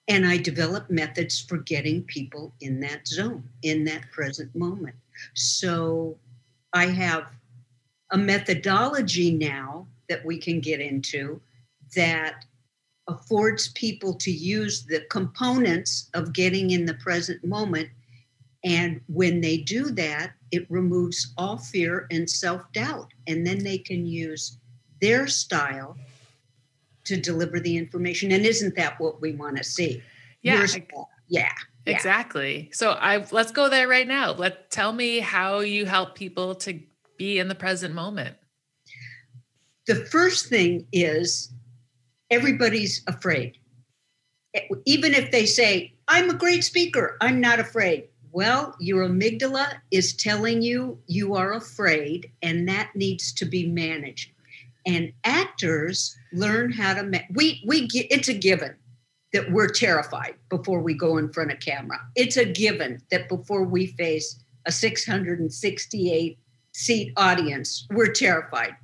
And 0.09 0.27
I 0.27 0.39
develop 0.39 0.89
methods 0.89 1.41
for 1.41 1.59
getting 1.59 2.03
people 2.05 2.55
in 2.61 2.81
that 2.81 3.07
zone, 3.07 3.45
in 3.63 3.85
that 3.85 4.11
present 4.11 4.55
moment. 4.55 4.97
So 5.35 6.17
I 6.73 6.87
have 6.87 7.27
a 8.11 8.19
methodology 8.19 9.33
now 9.33 9.87
that 10.09 10.25
we 10.25 10.39
can 10.39 10.61
get 10.61 10.81
into 10.81 11.41
that 11.95 12.45
affords 13.07 13.69
people 13.69 14.15
to 14.15 14.31
use 14.31 14.85
the 14.85 15.01
components 15.11 16.11
of 16.15 16.33
getting 16.33 16.71
in 16.71 16.85
the 16.85 16.95
present 16.95 17.43
moment. 17.45 17.89
And 18.65 19.01
when 19.09 19.41
they 19.41 19.59
do 19.59 19.91
that, 19.93 20.33
it 20.51 20.71
removes 20.71 21.33
all 21.37 21.59
fear 21.59 22.07
and 22.11 22.29
self 22.29 22.63
doubt. 22.73 23.13
And 23.27 23.47
then 23.47 23.59
they 23.59 23.79
can 23.79 24.07
use 24.07 24.59
their 25.01 25.27
style 25.27 25.97
to 27.09 27.21
deliver 27.21 27.59
the 27.59 27.77
information. 27.77 28.33
And 28.33 28.45
isn't 28.47 28.77
that 28.77 29.01
what 29.01 29.21
we 29.21 29.33
want 29.33 29.57
to 29.57 29.65
see? 29.65 30.03
Yeah. 30.43 30.67
yeah. 31.29 31.53
Exactly. 31.87 32.71
So 32.73 32.91
I 32.91 33.27
let's 33.31 33.51
go 33.51 33.69
there 33.69 33.89
right 33.89 34.07
now. 34.07 34.33
Let 34.33 34.71
tell 34.71 34.93
me 34.93 35.21
how 35.21 35.61
you 35.61 35.87
help 35.87 36.15
people 36.15 36.55
to 36.57 36.81
be 37.17 37.39
in 37.39 37.49
the 37.49 37.55
present 37.55 37.95
moment. 37.95 38.37
The 39.87 39.95
first 39.95 40.49
thing 40.49 40.87
is 40.93 41.51
everybody's 42.31 43.03
afraid. 43.07 43.57
Even 44.85 45.15
if 45.15 45.31
they 45.31 45.47
say, 45.47 45.95
I'm 46.09 46.29
a 46.29 46.35
great 46.35 46.63
speaker, 46.63 47.17
I'm 47.21 47.41
not 47.41 47.59
afraid. 47.59 48.09
Well, 48.33 48.75
your 48.81 49.09
amygdala 49.09 49.81
is 49.91 50.15
telling 50.15 50.61
you 50.61 50.99
you 51.07 51.35
are 51.35 51.55
afraid, 51.55 52.31
and 52.43 52.69
that 52.69 52.95
needs 52.95 53.33
to 53.33 53.47
be 53.47 53.67
managed. 53.67 54.31
And 54.89 55.13
actors 55.25 56.17
learn 56.33 56.73
how 56.73 56.95
to. 56.95 57.03
Ma- 57.03 57.19
we 57.35 57.63
we 57.67 57.89
it's 57.93 58.29
a 58.29 58.35
given 58.35 58.75
that 59.33 59.53
we're 59.53 59.69
terrified 59.69 60.35
before 60.49 60.81
we 60.81 60.95
go 60.95 61.19
in 61.19 61.31
front 61.33 61.53
of 61.53 61.61
camera. 61.61 62.01
It's 62.17 62.39
a 62.39 62.47
given 62.47 63.03
that 63.11 63.29
before 63.29 63.65
we 63.65 63.89
face 63.89 64.43
a 64.65 64.73
668 64.73 66.39
seat 66.73 67.13
audience, 67.17 67.87
we're 67.91 68.13
terrified 68.13 68.75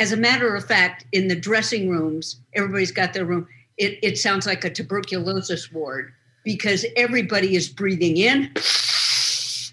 as 0.00 0.12
a 0.12 0.16
matter 0.16 0.56
of 0.56 0.64
fact, 0.64 1.04
in 1.12 1.28
the 1.28 1.36
dressing 1.36 1.90
rooms, 1.90 2.40
everybody's 2.54 2.90
got 2.90 3.12
their 3.12 3.26
room. 3.26 3.46
It, 3.76 3.98
it 4.02 4.18
sounds 4.18 4.46
like 4.46 4.64
a 4.64 4.70
tuberculosis 4.70 5.70
ward 5.70 6.10
because 6.42 6.86
everybody 6.96 7.54
is 7.54 7.68
breathing 7.68 8.16
in 8.16 8.50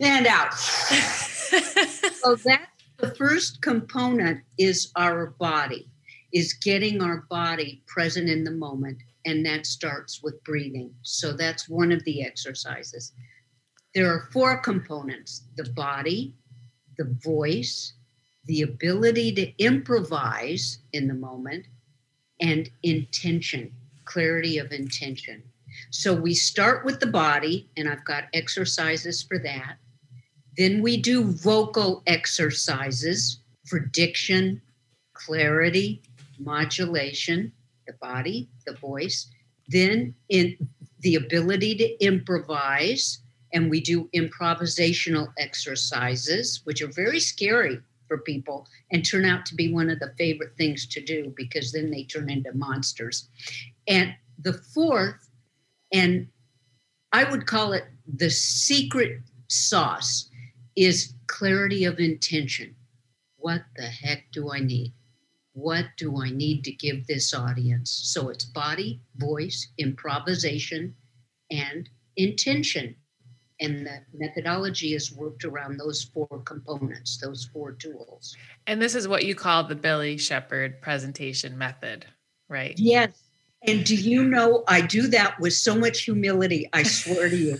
and 0.02 0.28
out. 0.28 0.54
so 0.60 2.36
that's 2.36 2.77
the 2.98 3.14
first 3.16 3.62
component 3.62 4.42
is 4.58 4.92
our 4.96 5.28
body, 5.40 5.90
is 6.34 6.54
getting 6.54 7.02
our 7.02 7.26
body 7.30 7.84
present 7.88 8.30
in 8.30 8.44
the 8.44 8.52
moment. 8.52 8.98
And 9.26 9.46
that 9.46 9.66
starts 9.66 10.24
with 10.24 10.44
breathing. 10.44 10.94
So 11.02 11.34
that's 11.34 11.70
one 11.70 11.92
of 11.92 12.04
the 12.06 12.24
exercises. 12.24 13.12
There 13.94 14.12
are 14.12 14.30
four 14.32 14.58
components 14.58 15.44
the 15.58 15.70
body, 15.72 16.34
the 16.98 17.16
voice, 17.24 17.94
the 18.46 18.62
ability 18.62 19.34
to 19.36 19.64
improvise 19.64 20.80
in 20.94 21.08
the 21.08 21.14
moment, 21.14 21.66
and 22.40 22.70
intention, 22.84 23.72
clarity 24.06 24.58
of 24.58 24.72
intention. 24.72 25.44
So 25.92 26.14
we 26.14 26.34
start 26.34 26.86
with 26.86 27.00
the 27.00 27.08
body, 27.08 27.70
and 27.76 27.90
I've 27.90 28.06
got 28.06 28.26
exercises 28.34 29.22
for 29.22 29.38
that. 29.40 29.78
Then 30.58 30.82
we 30.82 30.98
do 30.98 31.24
vocal 31.24 32.04
exercises 32.08 33.40
for 33.66 33.80
diction, 33.80 34.62
clarity, 35.14 36.02
modulation, 36.40 37.52
the 37.86 37.94
body, 38.02 38.50
the 38.66 38.74
voice. 38.74 39.28
Then 39.68 40.16
in 40.30 40.58
the 41.02 41.16
ability 41.16 41.76
to 41.76 42.04
improvise, 42.06 43.20
and 43.54 43.70
we 43.70 43.82
do 43.82 44.10
improvisational 44.16 45.32
exercises, 45.38 46.62
which 46.64 46.82
are 46.82 46.92
very 46.92 47.20
scary 47.20 47.80
for 48.08 48.18
people 48.20 48.68
and 48.92 49.06
turn 49.06 49.26
out 49.26 49.46
to 49.46 49.56
be 49.56 49.72
one 49.72 49.90
of 49.90 50.00
the 50.00 50.14
favorite 50.18 50.56
things 50.58 50.88
to 50.88 51.02
do 51.02 51.34
because 51.36 51.72
then 51.72 51.92
they 51.92 52.04
turn 52.04 52.30
into 52.30 52.54
monsters. 52.54 53.28
And 53.88 54.14
the 54.40 54.54
fourth, 54.54 55.30
and 55.94 56.28
I 57.12 57.24
would 57.26 57.46
call 57.46 57.74
it 57.74 57.86
the 58.08 58.30
secret 58.30 59.22
sauce, 59.48 60.30
is 60.78 61.14
clarity 61.28 61.84
of 61.84 62.00
intention. 62.00 62.76
What 63.38 63.64
the 63.76 63.88
heck 63.88 64.32
do 64.32 64.52
I 64.52 64.60
need? 64.60 64.94
What 65.54 65.88
do 65.98 66.22
I 66.22 66.30
need 66.30 66.64
to 66.66 66.72
give 66.72 67.08
this 67.08 67.34
audience? 67.34 67.92
So 67.92 68.30
it's 68.30 68.46
body, 68.46 69.02
voice, 69.18 69.68
improvisation, 69.78 70.96
and 71.52 71.90
intention 72.16 72.96
and 73.60 73.86
the 73.86 74.02
methodology 74.14 74.94
is 74.94 75.12
worked 75.12 75.44
around 75.44 75.78
those 75.78 76.04
four 76.04 76.28
components, 76.46 77.18
those 77.18 77.50
four 77.52 77.72
tools. 77.72 78.36
And 78.68 78.82
this 78.82 78.96
is 78.96 79.08
what 79.08 79.26
you 79.26 79.36
call 79.36 79.64
the 79.64 79.76
Billy 79.76 80.18
Shepard 80.18 80.82
presentation 80.82 81.58
method, 81.58 82.06
right? 82.50 82.78
Yes. 82.78 83.24
And 83.64 83.84
do 83.84 83.96
you 83.96 84.24
know, 84.24 84.64
I 84.68 84.82
do 84.82 85.08
that 85.08 85.40
with 85.40 85.54
so 85.54 85.76
much 85.76 86.02
humility, 86.02 86.70
I 86.74 86.84
swear 86.84 87.30
to 87.30 87.36
you. 87.36 87.58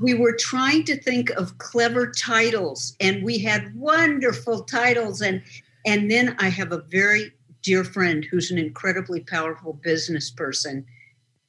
We 0.00 0.14
were 0.14 0.36
trying 0.36 0.84
to 0.84 1.00
think 1.00 1.30
of 1.30 1.58
clever 1.58 2.10
titles 2.10 2.96
and 3.00 3.22
we 3.22 3.38
had 3.38 3.74
wonderful 3.74 4.62
titles 4.64 5.20
and 5.20 5.42
and 5.86 6.10
then 6.10 6.34
I 6.38 6.48
have 6.48 6.72
a 6.72 6.82
very 6.88 7.32
dear 7.62 7.84
friend 7.84 8.26
who's 8.30 8.50
an 8.50 8.58
incredibly 8.58 9.20
powerful 9.20 9.74
business 9.74 10.30
person 10.30 10.86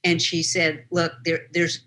and 0.03 0.21
she 0.21 0.43
said, 0.43 0.85
"Look, 0.91 1.13
there 1.25 1.47
there's 1.51 1.81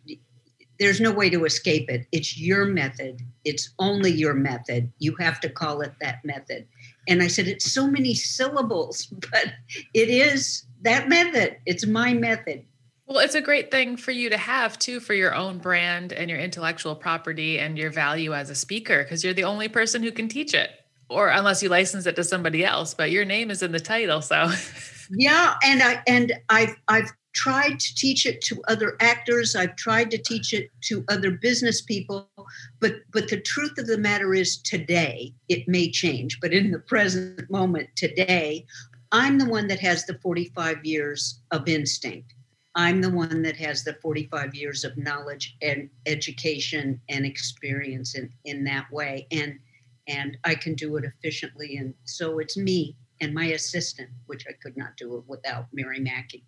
there's 0.78 1.00
no 1.00 1.10
way 1.10 1.28
to 1.30 1.44
escape 1.44 1.90
it. 1.90 2.06
It's 2.12 2.38
your 2.38 2.64
method. 2.64 3.20
It's 3.44 3.70
only 3.78 4.12
your 4.12 4.34
method. 4.34 4.92
You 4.98 5.16
have 5.16 5.40
to 5.40 5.48
call 5.48 5.80
it 5.80 5.92
that 6.00 6.24
method. 6.24 6.66
And 7.08 7.22
I 7.22 7.26
said, 7.26 7.48
it's 7.48 7.72
so 7.72 7.88
many 7.88 8.14
syllables, 8.14 9.06
but 9.32 9.52
it 9.94 10.08
is 10.08 10.64
that 10.82 11.08
method. 11.08 11.58
It's 11.66 11.86
my 11.86 12.14
method. 12.14 12.64
Well, 13.08 13.20
it's 13.20 13.34
a 13.34 13.40
great 13.40 13.70
thing 13.70 13.96
for 13.96 14.10
you 14.10 14.28
to 14.28 14.36
have 14.36 14.78
too 14.78 15.00
for 15.00 15.14
your 15.14 15.34
own 15.34 15.58
brand 15.58 16.12
and 16.12 16.28
your 16.28 16.38
intellectual 16.38 16.94
property 16.94 17.58
and 17.58 17.78
your 17.78 17.90
value 17.90 18.34
as 18.34 18.50
a 18.50 18.54
speaker 18.54 19.02
because 19.02 19.24
you're 19.24 19.32
the 19.32 19.44
only 19.44 19.66
person 19.66 20.02
who 20.02 20.12
can 20.12 20.28
teach 20.28 20.52
it 20.52 20.70
or 21.08 21.30
unless 21.30 21.62
you 21.62 21.70
license 21.70 22.04
it 22.04 22.16
to 22.16 22.22
somebody 22.22 22.66
else, 22.66 22.92
but 22.92 23.10
your 23.10 23.24
name 23.24 23.50
is 23.50 23.62
in 23.62 23.72
the 23.72 23.80
title, 23.80 24.20
so. 24.20 24.52
Yeah, 25.10 25.54
and 25.64 25.82
I 25.82 26.02
and 26.06 26.34
I've 26.50 26.76
I've 26.88 27.10
tried 27.34 27.80
to 27.80 27.94
teach 27.94 28.26
it 28.26 28.40
to 28.40 28.60
other 28.68 28.96
actors 29.00 29.54
i've 29.54 29.76
tried 29.76 30.10
to 30.10 30.18
teach 30.18 30.52
it 30.52 30.70
to 30.80 31.04
other 31.08 31.30
business 31.30 31.82
people 31.82 32.28
but 32.80 32.94
but 33.12 33.28
the 33.28 33.40
truth 33.42 33.76
of 33.78 33.86
the 33.86 33.98
matter 33.98 34.34
is 34.34 34.56
today 34.62 35.32
it 35.48 35.68
may 35.68 35.90
change 35.90 36.40
but 36.40 36.54
in 36.54 36.70
the 36.70 36.78
present 36.80 37.48
moment 37.48 37.88
today 37.96 38.64
i'm 39.12 39.38
the 39.38 39.44
one 39.44 39.68
that 39.68 39.78
has 39.78 40.04
the 40.06 40.18
45 40.20 40.84
years 40.84 41.40
of 41.52 41.68
instinct 41.68 42.34
i'm 42.78 43.00
the 43.00 43.10
one 43.10 43.42
that 43.42 43.56
has 43.56 43.82
the 43.82 43.94
45 43.94 44.54
years 44.54 44.84
of 44.84 44.96
knowledge 44.96 45.56
and 45.60 45.90
education 46.06 47.00
and 47.08 47.26
experience 47.26 48.14
in 48.14 48.32
in 48.44 48.64
that 48.64 48.90
way. 48.90 49.26
And 49.32 49.58
and 50.06 50.38
i 50.44 50.54
can 50.54 50.74
do 50.74 50.96
it 50.96 51.04
efficiently. 51.04 51.76
And 51.76 51.92
so 52.04 52.38
it's 52.38 52.56
me 52.56 52.96
and 53.20 53.34
my 53.34 53.46
assistant 53.46 54.08
which 54.26 54.44
i 54.48 54.52
could 54.62 54.76
not 54.76 54.96
do 54.96 55.16
it 55.16 55.24
without 55.26 55.66
mary 55.72 55.98
mackey 55.98 56.44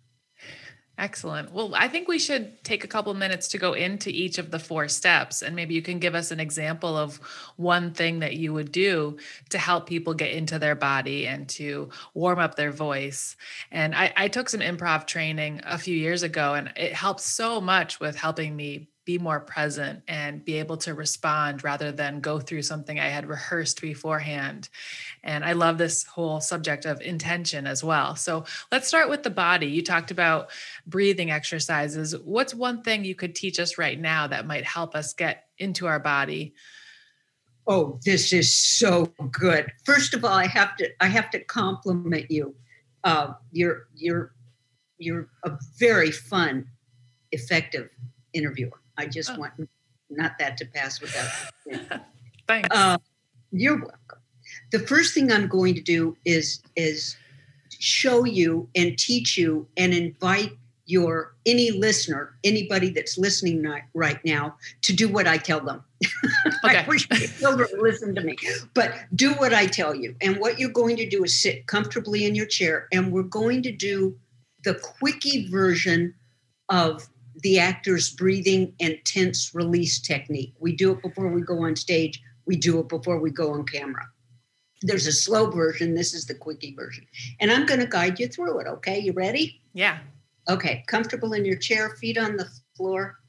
Excellent. 0.97 1.51
Well, 1.51 1.73
I 1.73 1.87
think 1.87 2.07
we 2.07 2.19
should 2.19 2.63
take 2.63 2.83
a 2.83 2.87
couple 2.87 3.11
minutes 3.15 3.47
to 3.49 3.57
go 3.57 3.73
into 3.73 4.11
each 4.11 4.37
of 4.37 4.51
the 4.51 4.59
four 4.59 4.87
steps. 4.87 5.41
And 5.41 5.55
maybe 5.55 5.73
you 5.73 5.81
can 5.81 5.97
give 5.97 6.13
us 6.13 6.29
an 6.29 6.39
example 6.39 6.95
of 6.95 7.17
one 7.55 7.91
thing 7.93 8.19
that 8.19 8.35
you 8.35 8.53
would 8.53 8.71
do 8.71 9.17
to 9.49 9.57
help 9.57 9.87
people 9.87 10.13
get 10.13 10.31
into 10.31 10.59
their 10.59 10.75
body 10.75 11.25
and 11.25 11.49
to 11.49 11.89
warm 12.13 12.37
up 12.37 12.53
their 12.55 12.71
voice. 12.71 13.35
And 13.71 13.95
I, 13.95 14.13
I 14.15 14.27
took 14.27 14.47
some 14.47 14.59
improv 14.59 15.07
training 15.07 15.61
a 15.63 15.79
few 15.79 15.95
years 15.95 16.21
ago, 16.21 16.53
and 16.53 16.71
it 16.75 16.93
helped 16.93 17.21
so 17.21 17.59
much 17.59 17.99
with 17.99 18.15
helping 18.15 18.55
me 18.55 18.90
be 19.03 19.17
more 19.17 19.39
present 19.39 20.03
and 20.07 20.45
be 20.45 20.59
able 20.59 20.77
to 20.77 20.93
respond 20.93 21.63
rather 21.63 21.91
than 21.91 22.19
go 22.19 22.39
through 22.39 22.61
something 22.61 22.99
I 22.99 23.07
had 23.07 23.27
rehearsed 23.27 23.81
beforehand. 23.81 24.69
And 25.23 25.43
I 25.43 25.53
love 25.53 25.77
this 25.77 26.03
whole 26.03 26.39
subject 26.39 26.85
of 26.85 27.01
intention 27.01 27.65
as 27.65 27.83
well. 27.83 28.15
So 28.15 28.45
let's 28.71 28.87
start 28.87 29.09
with 29.09 29.23
the 29.23 29.31
body. 29.31 29.67
You 29.67 29.81
talked 29.81 30.11
about 30.11 30.51
breathing 30.85 31.31
exercises. 31.31 32.15
What's 32.23 32.53
one 32.53 32.83
thing 32.83 33.03
you 33.03 33.15
could 33.15 33.33
teach 33.33 33.59
us 33.59 33.77
right 33.77 33.99
now 33.99 34.27
that 34.27 34.45
might 34.45 34.65
help 34.65 34.95
us 34.95 35.13
get 35.13 35.45
into 35.57 35.87
our 35.87 35.99
body? 35.99 36.53
Oh, 37.67 37.99
this 38.05 38.33
is 38.33 38.55
so 38.55 39.05
good. 39.31 39.71
First 39.85 40.13
of 40.13 40.25
all, 40.25 40.33
I 40.33 40.47
have 40.47 40.75
to 40.77 40.89
I 40.99 41.07
have 41.07 41.29
to 41.31 41.39
compliment 41.39 42.29
you. 42.29 42.55
Uh, 43.03 43.33
you're 43.51 43.87
you're 43.95 44.33
you're 44.97 45.29
a 45.43 45.51
very 45.77 46.11
fun, 46.11 46.67
effective 47.31 47.89
interviewer. 48.33 48.80
I 48.97 49.05
just 49.05 49.31
oh. 49.31 49.39
want 49.39 49.53
not 50.09 50.37
that 50.39 50.57
to 50.57 50.65
pass 50.65 51.01
without. 51.01 51.29
Thanks. 52.47 52.67
Uh, 52.71 52.97
you're 53.51 53.77
welcome. 53.77 54.19
The 54.71 54.79
first 54.79 55.13
thing 55.13 55.31
I'm 55.31 55.47
going 55.47 55.75
to 55.75 55.81
do 55.81 56.17
is 56.25 56.61
is 56.75 57.15
show 57.79 58.25
you 58.25 58.69
and 58.75 58.97
teach 58.97 59.37
you 59.37 59.67
and 59.77 59.93
invite 59.93 60.51
your 60.85 61.35
any 61.45 61.71
listener, 61.71 62.35
anybody 62.43 62.89
that's 62.89 63.17
listening 63.17 63.65
right 63.93 64.19
now, 64.25 64.55
to 64.81 64.93
do 64.93 65.07
what 65.07 65.27
I 65.27 65.37
tell 65.37 65.61
them. 65.61 65.83
Okay. 66.63 66.77
I 66.77 66.87
wish 66.87 67.07
children 67.39 67.67
listen 67.79 68.13
to 68.13 68.21
me, 68.21 68.35
but 68.75 68.93
do 69.15 69.33
what 69.33 69.51
I 69.53 69.65
tell 69.65 69.95
you. 69.95 70.15
And 70.21 70.37
what 70.37 70.59
you're 70.59 70.69
going 70.71 70.95
to 70.97 71.09
do 71.09 71.23
is 71.23 71.41
sit 71.41 71.65
comfortably 71.65 72.25
in 72.25 72.35
your 72.35 72.45
chair, 72.45 72.87
and 72.91 73.11
we're 73.11 73.23
going 73.23 73.63
to 73.63 73.71
do 73.71 74.15
the 74.63 74.75
quickie 74.75 75.49
version 75.49 76.13
of 76.69 77.07
the 77.41 77.59
actor's 77.59 78.13
breathing 78.13 78.73
and 78.79 78.97
tense 79.05 79.53
release 79.53 79.99
technique. 79.99 80.53
We 80.59 80.75
do 80.75 80.91
it 80.91 81.01
before 81.01 81.29
we 81.29 81.41
go 81.41 81.63
on 81.63 81.75
stage. 81.75 82.21
We 82.45 82.55
do 82.55 82.79
it 82.79 82.89
before 82.89 83.19
we 83.19 83.31
go 83.31 83.53
on 83.53 83.65
camera. 83.65 84.07
There's 84.81 85.07
a 85.07 85.11
slow 85.11 85.49
version. 85.49 85.93
This 85.93 86.13
is 86.13 86.25
the 86.25 86.33
quickie 86.33 86.75
version. 86.75 87.05
And 87.39 87.51
I'm 87.51 87.65
going 87.65 87.79
to 87.79 87.87
guide 87.87 88.19
you 88.19 88.27
through 88.27 88.59
it. 88.59 88.67
Okay. 88.67 88.99
You 88.99 89.13
ready? 89.13 89.61
Yeah. 89.73 89.99
Okay. 90.49 90.83
Comfortable 90.87 91.33
in 91.33 91.45
your 91.45 91.57
chair, 91.57 91.91
feet 91.91 92.17
on 92.17 92.35
the 92.35 92.47
floor. 92.75 93.19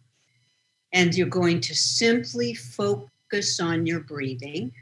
And 0.92 1.14
you're 1.14 1.26
going 1.28 1.60
to 1.60 1.74
simply 1.74 2.54
focus 2.54 3.60
on 3.60 3.86
your 3.86 4.00
breathing. 4.00 4.72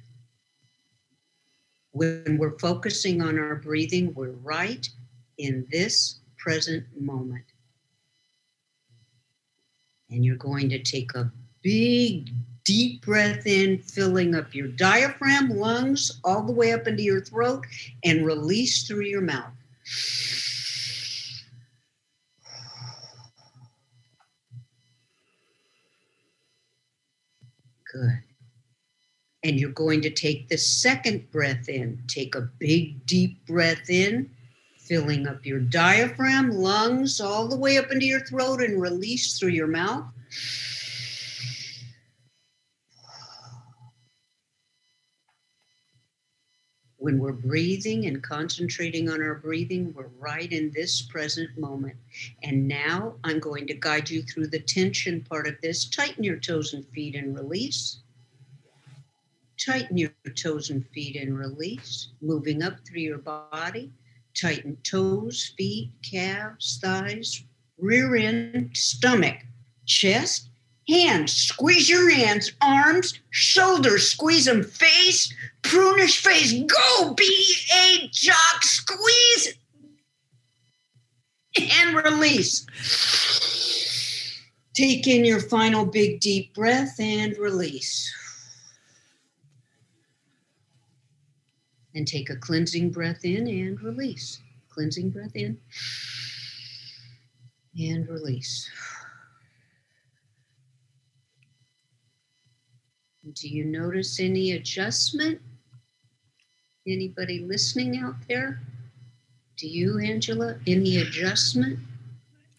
When 1.92 2.38
we're 2.38 2.58
focusing 2.58 3.20
on 3.20 3.38
our 3.38 3.56
breathing, 3.56 4.14
we're 4.14 4.30
right 4.30 4.88
in 5.38 5.66
this 5.70 6.20
present 6.38 6.84
moment. 6.98 7.44
And 10.10 10.24
you're 10.24 10.36
going 10.36 10.68
to 10.70 10.78
take 10.78 11.14
a 11.14 11.30
big, 11.62 12.30
deep 12.64 13.04
breath 13.04 13.46
in, 13.46 13.78
filling 13.78 14.34
up 14.34 14.54
your 14.54 14.68
diaphragm, 14.68 15.50
lungs, 15.50 16.20
all 16.24 16.42
the 16.42 16.52
way 16.52 16.72
up 16.72 16.86
into 16.86 17.02
your 17.02 17.20
throat, 17.20 17.64
and 18.04 18.26
release 18.26 18.86
through 18.86 19.04
your 19.04 19.20
mouth. 19.20 19.52
Good. 27.92 28.22
And 29.42 29.58
you're 29.58 29.70
going 29.70 30.02
to 30.02 30.10
take 30.10 30.48
the 30.48 30.58
second 30.58 31.30
breath 31.30 31.68
in. 31.68 32.02
Take 32.08 32.34
a 32.34 32.42
big, 32.58 33.06
deep 33.06 33.46
breath 33.46 33.88
in 33.88 34.30
filling 34.90 35.28
up 35.28 35.46
your 35.46 35.60
diaphragm, 35.60 36.50
lungs, 36.50 37.20
all 37.20 37.46
the 37.46 37.56
way 37.56 37.78
up 37.78 37.92
into 37.92 38.04
your 38.04 38.26
throat 38.26 38.60
and 38.60 38.82
release 38.82 39.38
through 39.38 39.50
your 39.50 39.68
mouth. 39.68 40.04
When 46.96 47.20
we're 47.20 47.32
breathing 47.32 48.06
and 48.06 48.20
concentrating 48.20 49.08
on 49.08 49.22
our 49.22 49.36
breathing, 49.36 49.94
we're 49.94 50.10
right 50.18 50.50
in 50.50 50.72
this 50.74 51.02
present 51.02 51.56
moment. 51.56 51.96
And 52.42 52.66
now 52.66 53.14
I'm 53.22 53.38
going 53.38 53.68
to 53.68 53.74
guide 53.74 54.10
you 54.10 54.24
through 54.24 54.48
the 54.48 54.58
tension 54.58 55.20
part 55.20 55.46
of 55.46 55.54
this. 55.62 55.88
Tighten 55.88 56.24
your 56.24 56.38
toes 56.38 56.74
and 56.74 56.84
feet 56.88 57.14
and 57.14 57.36
release. 57.36 58.00
Tighten 59.56 59.96
your 59.96 60.10
toes 60.34 60.70
and 60.70 60.84
feet 60.88 61.14
and 61.14 61.38
release, 61.38 62.08
moving 62.20 62.64
up 62.64 62.74
through 62.84 63.02
your 63.02 63.18
body. 63.18 63.92
Tighten 64.34 64.76
toes, 64.82 65.52
feet, 65.56 65.90
calves, 66.08 66.78
thighs, 66.82 67.44
rear 67.78 68.16
end, 68.16 68.70
stomach, 68.76 69.36
chest, 69.86 70.48
hands. 70.88 71.32
Squeeze 71.32 71.88
your 71.88 72.10
hands, 72.10 72.52
arms, 72.60 73.18
shoulders, 73.30 74.10
squeeze 74.10 74.44
them, 74.44 74.62
face, 74.62 75.32
prunish 75.62 76.22
face. 76.22 76.52
Go, 76.52 77.14
B 77.14 77.56
A 77.76 78.08
jock, 78.12 78.62
squeeze 78.62 79.54
and 81.58 81.96
release. 81.96 82.66
Take 84.74 85.06
in 85.06 85.24
your 85.24 85.40
final 85.40 85.84
big 85.84 86.20
deep 86.20 86.54
breath 86.54 86.98
and 86.98 87.36
release. 87.36 88.14
And 91.94 92.06
take 92.06 92.30
a 92.30 92.36
cleansing 92.36 92.90
breath 92.90 93.24
in 93.24 93.48
and 93.48 93.80
release. 93.82 94.40
Cleansing 94.68 95.10
breath 95.10 95.34
in 95.34 95.58
and 97.78 98.08
release. 98.08 98.70
Do 103.32 103.48
you 103.48 103.64
notice 103.64 104.18
any 104.18 104.52
adjustment? 104.52 105.40
Anybody 106.86 107.40
listening 107.40 107.98
out 107.98 108.16
there? 108.28 108.60
Do 109.56 109.68
you, 109.68 109.98
Angela, 109.98 110.56
any 110.66 110.98
adjustment? 110.98 111.78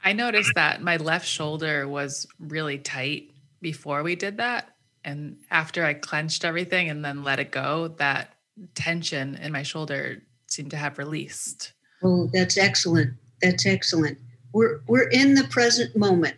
I 0.03 0.13
noticed 0.13 0.51
that 0.55 0.81
my 0.81 0.97
left 0.97 1.27
shoulder 1.27 1.87
was 1.87 2.27
really 2.39 2.77
tight 2.77 3.31
before 3.61 4.03
we 4.03 4.15
did 4.15 4.37
that. 4.37 4.75
And 5.03 5.37
after 5.49 5.83
I 5.83 5.95
clenched 5.95 6.45
everything 6.45 6.89
and 6.89 7.03
then 7.03 7.23
let 7.23 7.39
it 7.39 7.51
go, 7.51 7.89
that 7.97 8.35
tension 8.75 9.35
in 9.35 9.51
my 9.51 9.63
shoulder 9.63 10.21
seemed 10.47 10.71
to 10.71 10.77
have 10.77 10.97
released. 10.97 11.73
Oh, 12.03 12.29
that's 12.33 12.57
excellent. 12.57 13.13
That's 13.41 13.65
excellent. 13.65 14.17
We're 14.53 14.81
we're 14.87 15.09
in 15.09 15.35
the 15.35 15.45
present 15.45 15.95
moment. 15.95 16.35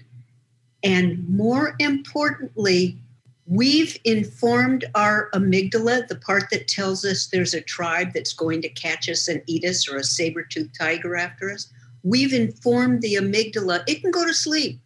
And 0.84 1.28
more 1.30 1.76
importantly, 1.80 2.98
we've 3.46 3.98
informed 4.04 4.86
our 4.96 5.30
amygdala, 5.34 6.08
the 6.08 6.16
part 6.18 6.50
that 6.52 6.68
tells 6.68 7.06
us 7.06 7.28
there's 7.28 7.54
a 7.54 7.62
tribe 7.62 8.10
that's 8.14 8.34
going 8.34 8.62
to 8.62 8.70
catch 8.70 9.10
us 9.10 9.28
and 9.28 9.42
eat 9.48 9.64
us 9.64 9.88
or 9.88 9.98
a 9.98 10.04
saber-toothed 10.04 10.76
tiger 10.78 11.16
after 11.16 11.52
us. 11.52 11.72
We've 12.04 12.34
informed 12.34 13.02
the 13.02 13.16
amygdala 13.16 13.84
it 13.88 14.02
can 14.02 14.12
go 14.12 14.26
to 14.26 14.34
sleep 14.34 14.80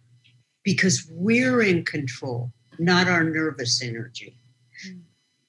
because 0.63 1.07
we're 1.11 1.61
in 1.61 1.83
control, 1.83 2.51
not 2.77 3.07
our 3.07 3.23
nervous 3.23 3.81
energy. 3.81 4.37
Mm. 4.87 5.01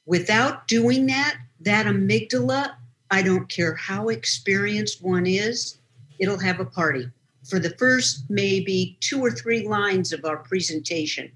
Without 0.07 0.67
doing 0.67 1.07
that, 1.07 1.37
that 1.61 1.87
mm-hmm. 1.87 2.07
amygdala, 2.07 2.75
I 3.11 3.23
don't 3.23 3.49
care 3.49 3.75
how 3.75 4.09
experienced 4.09 5.03
one 5.03 5.27
is, 5.27 5.79
it'll 6.19 6.39
have 6.39 6.61
a 6.61 6.65
party 6.65 7.11
for 7.49 7.59
the 7.59 7.71
first 7.71 8.25
maybe 8.29 8.97
two 9.01 9.25
or 9.25 9.31
three 9.31 9.67
lines 9.67 10.13
of 10.13 10.25
our 10.25 10.39
presentation. 10.39 11.31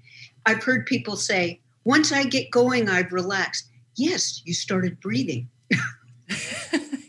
I've 0.45 0.63
heard 0.63 0.85
people 0.85 1.15
say, 1.15 1.59
once 1.85 2.11
I 2.11 2.23
get 2.23 2.51
going, 2.51 2.89
I've 2.89 3.11
relaxed. 3.11 3.69
Yes, 3.95 4.41
you 4.45 4.53
started 4.53 4.99
breathing. 4.99 5.49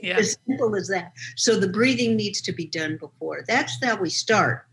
yeah. 0.01 0.19
As 0.19 0.37
simple 0.47 0.75
as 0.75 0.89
that. 0.89 1.13
So 1.37 1.59
the 1.59 1.69
breathing 1.69 2.17
needs 2.17 2.41
to 2.43 2.53
be 2.53 2.67
done 2.67 2.97
before. 2.97 3.45
That's 3.47 3.83
how 3.83 3.97
we 3.97 4.11
start 4.11 4.67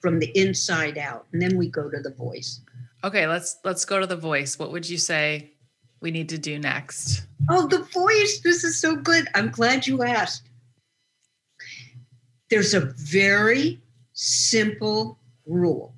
from 0.00 0.18
the 0.18 0.30
inside 0.38 0.98
out. 0.98 1.26
And 1.32 1.40
then 1.42 1.56
we 1.56 1.68
go 1.68 1.90
to 1.90 2.00
the 2.00 2.12
voice. 2.12 2.60
Okay, 3.02 3.26
let's 3.26 3.58
let's 3.64 3.84
go 3.84 3.98
to 3.98 4.06
the 4.06 4.16
voice. 4.16 4.58
What 4.58 4.72
would 4.72 4.88
you 4.88 4.98
say 4.98 5.52
we 6.00 6.10
need 6.10 6.28
to 6.30 6.38
do 6.38 6.58
next? 6.58 7.22
Oh, 7.48 7.66
the 7.66 7.82
voice. 7.82 8.40
This 8.40 8.64
is 8.64 8.80
so 8.80 8.96
good. 8.96 9.28
I'm 9.34 9.50
glad 9.50 9.86
you 9.86 10.02
asked. 10.02 10.48
There's 12.48 12.74
a 12.74 12.92
very 12.96 13.80
simple 14.12 15.18
rule. 15.46 15.94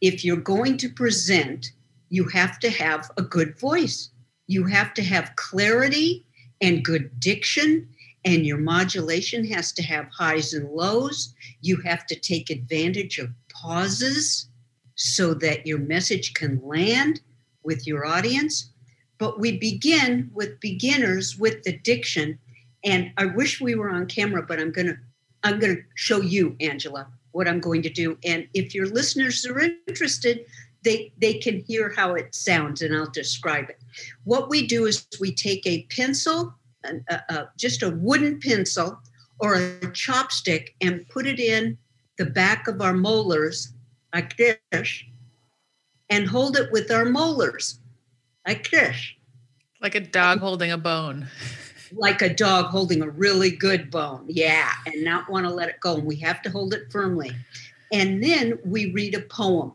If 0.00 0.24
you're 0.24 0.36
going 0.36 0.76
to 0.78 0.88
present, 0.88 1.72
you 2.08 2.24
have 2.28 2.58
to 2.60 2.70
have 2.70 3.10
a 3.16 3.22
good 3.22 3.58
voice. 3.58 4.10
You 4.46 4.64
have 4.66 4.94
to 4.94 5.02
have 5.02 5.36
clarity 5.36 6.26
and 6.60 6.84
good 6.84 7.18
diction, 7.20 7.88
and 8.24 8.44
your 8.44 8.58
modulation 8.58 9.44
has 9.46 9.72
to 9.72 9.82
have 9.82 10.08
highs 10.12 10.52
and 10.52 10.68
lows. 10.70 11.34
You 11.62 11.76
have 11.78 12.06
to 12.08 12.18
take 12.18 12.50
advantage 12.50 13.18
of 13.18 13.30
pauses 13.48 14.48
so 14.96 15.32
that 15.34 15.66
your 15.66 15.78
message 15.78 16.34
can 16.34 16.60
land 16.62 17.20
with 17.62 17.86
your 17.86 18.04
audience. 18.04 18.70
But 19.20 19.38
we 19.38 19.58
begin 19.58 20.30
with 20.32 20.58
beginners 20.60 21.38
with 21.38 21.62
the 21.62 21.76
diction. 21.76 22.38
And 22.82 23.12
I 23.18 23.26
wish 23.26 23.60
we 23.60 23.74
were 23.74 23.90
on 23.90 24.06
camera, 24.06 24.42
but 24.42 24.58
I'm 24.58 24.72
gonna 24.72 24.96
I'm 25.44 25.60
gonna 25.60 25.82
show 25.94 26.22
you, 26.22 26.56
Angela, 26.58 27.06
what 27.32 27.46
I'm 27.46 27.60
going 27.60 27.82
to 27.82 27.90
do. 27.90 28.18
And 28.24 28.48
if 28.54 28.74
your 28.74 28.86
listeners 28.86 29.44
are 29.44 29.60
interested, 29.86 30.46
they 30.82 31.12
they 31.18 31.34
can 31.34 31.60
hear 31.60 31.92
how 31.94 32.14
it 32.14 32.34
sounds, 32.34 32.80
and 32.80 32.96
I'll 32.96 33.10
describe 33.10 33.68
it. 33.68 33.78
What 34.24 34.48
we 34.48 34.66
do 34.66 34.86
is 34.86 35.06
we 35.20 35.34
take 35.34 35.66
a 35.66 35.82
pencil, 35.94 36.54
just 37.58 37.82
a 37.82 37.90
wooden 37.90 38.40
pencil 38.40 38.98
or 39.38 39.56
a 39.56 39.80
chopstick, 39.92 40.70
and 40.80 41.06
put 41.08 41.26
it 41.26 41.38
in 41.38 41.76
the 42.16 42.24
back 42.24 42.66
of 42.68 42.80
our 42.80 42.94
molars 42.94 43.74
like 44.14 44.34
this, 44.38 45.04
and 46.08 46.26
hold 46.26 46.56
it 46.56 46.72
with 46.72 46.90
our 46.90 47.04
molars 47.04 47.80
like 48.46 48.70
this. 48.70 48.96
Like 49.80 49.94
a 49.94 50.00
dog 50.00 50.40
holding 50.40 50.70
a 50.70 50.78
bone. 50.78 51.28
Like 51.92 52.22
a 52.22 52.32
dog 52.32 52.66
holding 52.66 53.02
a 53.02 53.08
really 53.08 53.50
good 53.50 53.90
bone. 53.90 54.24
Yeah. 54.28 54.70
And 54.86 55.04
not 55.04 55.30
want 55.30 55.46
to 55.46 55.52
let 55.52 55.68
it 55.68 55.80
go. 55.80 55.96
And 55.96 56.04
we 56.04 56.16
have 56.16 56.42
to 56.42 56.50
hold 56.50 56.74
it 56.74 56.90
firmly. 56.90 57.32
And 57.92 58.22
then 58.22 58.58
we 58.64 58.92
read 58.92 59.14
a 59.14 59.20
poem. 59.20 59.72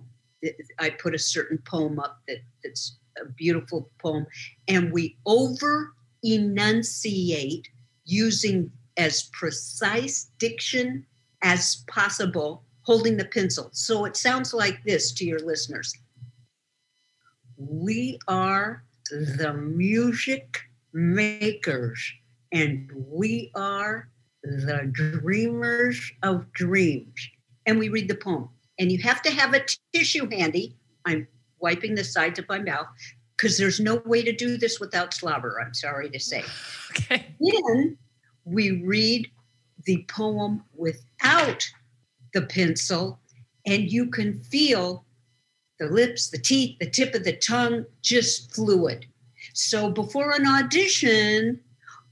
I 0.79 0.91
put 0.91 1.15
a 1.15 1.19
certain 1.19 1.57
poem 1.57 1.99
up 1.99 2.21
that, 2.27 2.37
that's 2.63 2.97
a 3.21 3.25
beautiful 3.25 3.89
poem. 3.99 4.27
And 4.67 4.91
we 4.91 5.17
over 5.25 5.93
enunciate 6.23 7.67
using 8.05 8.71
as 8.97 9.23
precise 9.33 10.31
diction 10.37 11.05
as 11.41 11.83
possible, 11.87 12.63
holding 12.83 13.17
the 13.17 13.25
pencil. 13.25 13.69
So 13.73 14.05
it 14.05 14.15
sounds 14.15 14.53
like 14.53 14.83
this 14.83 15.11
to 15.13 15.25
your 15.25 15.39
listeners 15.39 15.93
We 17.57 18.19
are 18.27 18.83
the 19.09 19.53
music 19.53 20.59
makers, 20.93 22.13
and 22.51 22.91
we 22.93 23.51
are 23.55 24.09
the 24.43 24.89
dreamers 24.91 26.11
of 26.23 26.51
dreams. 26.53 27.29
And 27.65 27.79
we 27.79 27.89
read 27.89 28.07
the 28.07 28.15
poem. 28.15 28.49
And 28.77 28.91
you 28.91 29.01
have 29.01 29.21
to 29.23 29.31
have 29.31 29.53
a 29.53 29.65
tissue 29.93 30.29
handy. 30.29 30.75
I'm 31.05 31.27
wiping 31.59 31.95
the 31.95 32.03
sides 32.03 32.39
of 32.39 32.47
my 32.49 32.59
mouth 32.59 32.87
because 33.35 33.57
there's 33.57 33.79
no 33.79 34.01
way 34.05 34.21
to 34.23 34.31
do 34.31 34.57
this 34.57 34.79
without 34.79 35.13
slobber, 35.13 35.59
I'm 35.61 35.73
sorry 35.73 36.09
to 36.09 36.19
say. 36.19 36.43
Okay. 36.91 37.25
Then 37.41 37.97
we 38.45 38.81
read 38.83 39.29
the 39.85 40.05
poem 40.07 40.63
without 40.73 41.61
the 42.33 42.43
pencil, 42.43 43.19
and 43.65 43.91
you 43.91 44.09
can 44.09 44.41
feel 44.43 45.04
the 45.79 45.87
lips, 45.87 46.29
the 46.29 46.37
teeth, 46.37 46.77
the 46.79 46.89
tip 46.89 47.13
of 47.15 47.23
the 47.23 47.35
tongue 47.35 47.85
just 48.01 48.53
fluid. 48.53 49.05
So 49.53 49.89
before 49.89 50.31
an 50.31 50.47
audition 50.47 51.59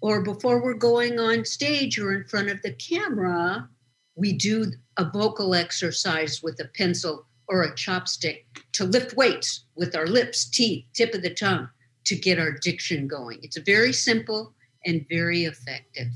or 0.01 0.21
before 0.21 0.61
we're 0.61 0.73
going 0.73 1.19
on 1.19 1.45
stage 1.45 1.97
or 1.97 2.13
in 2.13 2.25
front 2.25 2.49
of 2.49 2.61
the 2.61 2.73
camera, 2.73 3.69
we 4.15 4.33
do 4.33 4.71
a 4.97 5.09
vocal 5.09 5.55
exercise 5.55 6.43
with 6.43 6.59
a 6.59 6.69
pencil 6.75 7.25
or 7.47 7.63
a 7.63 7.73
chopstick 7.73 8.43
to 8.73 8.83
lift 8.83 9.15
weights 9.15 9.65
with 9.75 9.95
our 9.95 10.07
lips, 10.07 10.45
teeth, 10.45 10.85
tip 10.93 11.13
of 11.13 11.21
the 11.21 11.33
tongue 11.33 11.69
to 12.05 12.15
get 12.15 12.39
our 12.39 12.51
diction 12.51 13.07
going. 13.07 13.39
It's 13.41 13.57
very 13.57 13.93
simple 13.93 14.53
and 14.85 15.05
very 15.09 15.45
effective. 15.45 16.07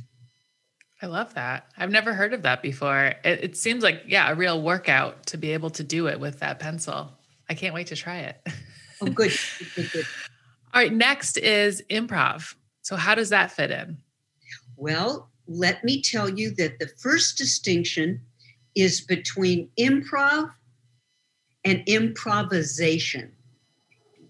I 1.01 1.05
love 1.05 1.33
that. 1.35 1.67
I've 1.77 1.91
never 1.91 2.13
heard 2.13 2.33
of 2.33 2.41
that 2.41 2.61
before. 2.61 3.13
It, 3.23 3.43
it, 3.43 3.57
seems 3.57 3.83
like, 3.83 4.03
yeah, 4.07 4.31
a 4.31 4.35
real 4.35 4.61
workout 4.61 5.27
to 5.27 5.37
be 5.37 5.51
able 5.53 5.69
to 5.71 5.83
do 5.83 6.07
it 6.07 6.19
with 6.19 6.39
that 6.39 6.59
pencil. 6.59 7.16
I 7.49 7.53
can't 7.53 7.73
wait 7.73 7.87
to 7.87 7.95
try 7.95 8.19
it. 8.19 8.47
Oh, 9.01 9.05
good. 9.13 9.31
good, 9.75 9.91
good. 9.91 10.05
All 10.73 10.81
right. 10.81 10.93
Next 10.93 11.37
is 11.37 11.81
improv. 11.89 12.55
So, 12.81 12.95
how 12.95 13.15
does 13.15 13.29
that 13.29 13.51
fit 13.51 13.71
in? 13.71 13.97
Well, 14.75 15.29
let 15.47 15.83
me 15.83 16.01
tell 16.01 16.29
you 16.29 16.51
that 16.55 16.79
the 16.79 16.87
first 16.87 17.37
distinction 17.37 18.21
is 18.75 19.01
between 19.01 19.69
improv 19.79 20.51
and 21.65 21.83
improvisation. 21.87 23.31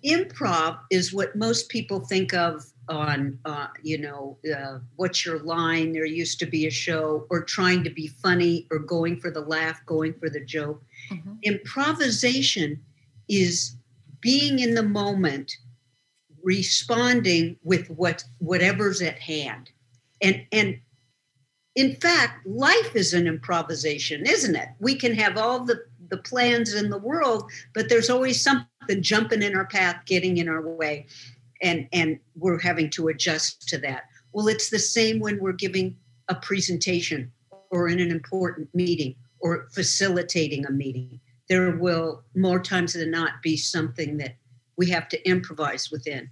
Improv 0.06 0.80
is 0.92 1.14
what 1.14 1.36
most 1.36 1.70
people 1.70 2.00
think 2.00 2.34
of 2.34 2.66
on, 2.88 3.38
uh, 3.46 3.68
you 3.84 3.98
know, 3.98 4.38
uh, 4.56 4.80
what's 4.96 5.26
your 5.26 5.40
line? 5.40 5.92
There 5.92 6.06
used 6.06 6.40
to 6.40 6.46
be 6.46 6.68
a 6.68 6.72
show, 6.72 7.28
or 7.30 7.44
trying 7.44 7.84
to 7.84 7.90
be 7.90 8.08
funny, 8.08 8.68
or 8.72 8.80
going 8.80 9.20
for 9.20 9.30
the 9.30 9.42
laugh, 9.42 9.86
going 9.86 10.14
for 10.14 10.30
the 10.30 10.44
joke. 10.44 10.82
Mm-hmm. 11.12 11.34
Improvisation 11.44 12.82
is 13.30 13.76
being 14.22 14.60
in 14.60 14.74
the 14.74 14.84
moment, 14.84 15.56
responding 16.44 17.58
with 17.64 17.90
what 17.90 18.24
whatever's 18.40 19.02
at 19.02 19.20
hand, 19.20 19.70
and 20.22 20.46
and 20.52 20.80
in 21.76 21.96
fact, 21.96 22.46
life 22.48 22.96
is 22.96 23.14
an 23.14 23.28
improvisation, 23.28 24.26
isn't 24.26 24.56
it? 24.56 24.70
We 24.80 24.96
can 24.96 25.14
have 25.14 25.38
all 25.38 25.64
the 25.64 25.84
the 26.10 26.18
plans 26.18 26.74
in 26.74 26.90
the 26.90 26.98
world, 26.98 27.52
but 27.74 27.90
there's 27.90 28.10
always 28.10 28.42
something 28.42 29.02
jumping 29.02 29.42
in 29.42 29.56
our 29.56 29.66
path, 29.66 30.02
getting 30.06 30.38
in 30.38 30.50
our 30.50 30.62
way, 30.62 31.06
and 31.62 31.88
and 31.94 32.20
we're 32.36 32.60
having 32.60 32.90
to 32.92 33.10
adjust 33.10 33.68
to 33.70 33.78
that. 33.80 34.04
Well, 34.34 34.48
it's 34.48 34.70
the 34.70 34.80
same 34.80 35.20
when 35.20 35.40
we're 35.40 35.54
giving 35.54 35.96
a 36.30 36.36
presentation 36.36 37.32
or 37.72 37.88
in 37.88 38.00
an 38.00 38.12
important 38.12 38.70
meeting 38.74 39.16
or 39.40 39.68
facilitating 39.72 40.66
a 40.66 40.72
meeting. 40.72 41.20
There 41.50 41.78
will 41.78 42.24
more 42.36 42.60
times 42.60 42.94
than 42.94 43.12
not 43.12 43.42
be 43.42 43.58
something 43.58 44.18
that 44.18 44.36
we 44.78 44.90
have 44.90 45.08
to 45.10 45.28
improvise 45.28 45.90
within. 45.92 46.30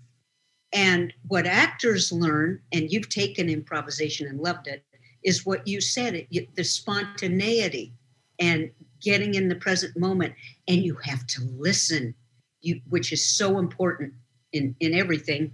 And 0.74 1.14
what 1.28 1.48
actors 1.48 2.12
learn, 2.12 2.62
and 2.74 2.92
you've 2.92 3.10
taken 3.10 3.50
improvisation 3.50 4.28
and 4.28 4.40
loved 4.40 4.68
it, 4.68 4.84
is 5.24 5.46
what 5.46 5.68
you 5.68 5.82
said 5.82 6.28
the 6.56 6.64
spontaneity 6.64 7.94
and 8.40 8.70
getting 9.02 9.36
in 9.36 9.50
the 9.50 9.56
present 9.56 9.98
moment 9.98 10.34
and 10.68 10.84
you 10.84 10.96
have 10.96 11.26
to 11.28 11.42
listen 11.58 12.14
you 12.62 12.82
which 12.90 13.12
is 13.12 13.26
so 13.26 13.60
important 13.60 14.14
in 14.54 14.76
in 14.80 14.94
everything 14.94 15.52